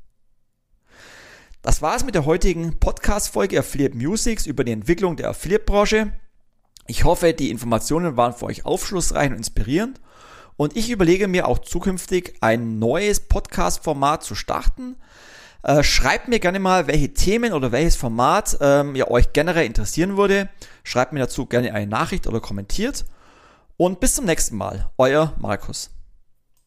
Das 1.63 1.83
war 1.83 1.97
es 1.97 2.05
mit 2.05 2.15
der 2.15 2.25
heutigen 2.25 2.79
Podcast-Folge 2.79 3.59
Affiliate 3.59 3.97
Musics 3.97 4.47
über 4.47 4.63
die 4.63 4.73
Entwicklung 4.73 5.17
der 5.17 5.31
Affiliate-Branche. 5.31 6.13
Ich 6.87 7.05
hoffe, 7.05 7.33
die 7.35 7.51
Informationen 7.51 8.17
waren 8.17 8.33
für 8.33 8.47
euch 8.47 8.65
aufschlussreich 8.65 9.31
und 9.31 9.37
inspirierend. 9.37 10.01
Und 10.57 10.77
ich 10.77 10.91
überlege 10.91 11.29
mir 11.29 11.49
auch 11.49 11.59
zukünftig 11.59 12.37
ein 12.41 12.79
neues 12.79 13.21
Podcast-Format 13.21 14.23
zu 14.23 14.35
starten. 14.35 14.97
Äh, 15.63 15.83
schreibt 15.83 16.29
mir 16.29 16.39
gerne 16.39 16.61
mal, 16.61 16.87
welche 16.87 17.13
Themen 17.13 17.53
oder 17.53 17.73
welches 17.73 17.97
Format 17.97 18.57
ähm, 18.61 18.95
ja, 18.95 19.09
euch 19.11 19.33
generell 19.33 19.67
interessieren 19.67 20.17
würde. 20.17 20.49
Schreibt 20.85 21.13
mir 21.13 21.21
dazu 21.21 21.47
gerne 21.47 21.75
eine 21.75 21.87
Nachricht 21.87 22.27
oder 22.27 22.41
kommentiert. 22.41 23.05
Und 23.77 24.01
bis 24.01 24.15
zum 24.15 24.25
nächsten 24.25 24.57
Mal. 24.57 24.91
Euer 24.99 25.35
Markus. 25.39 25.98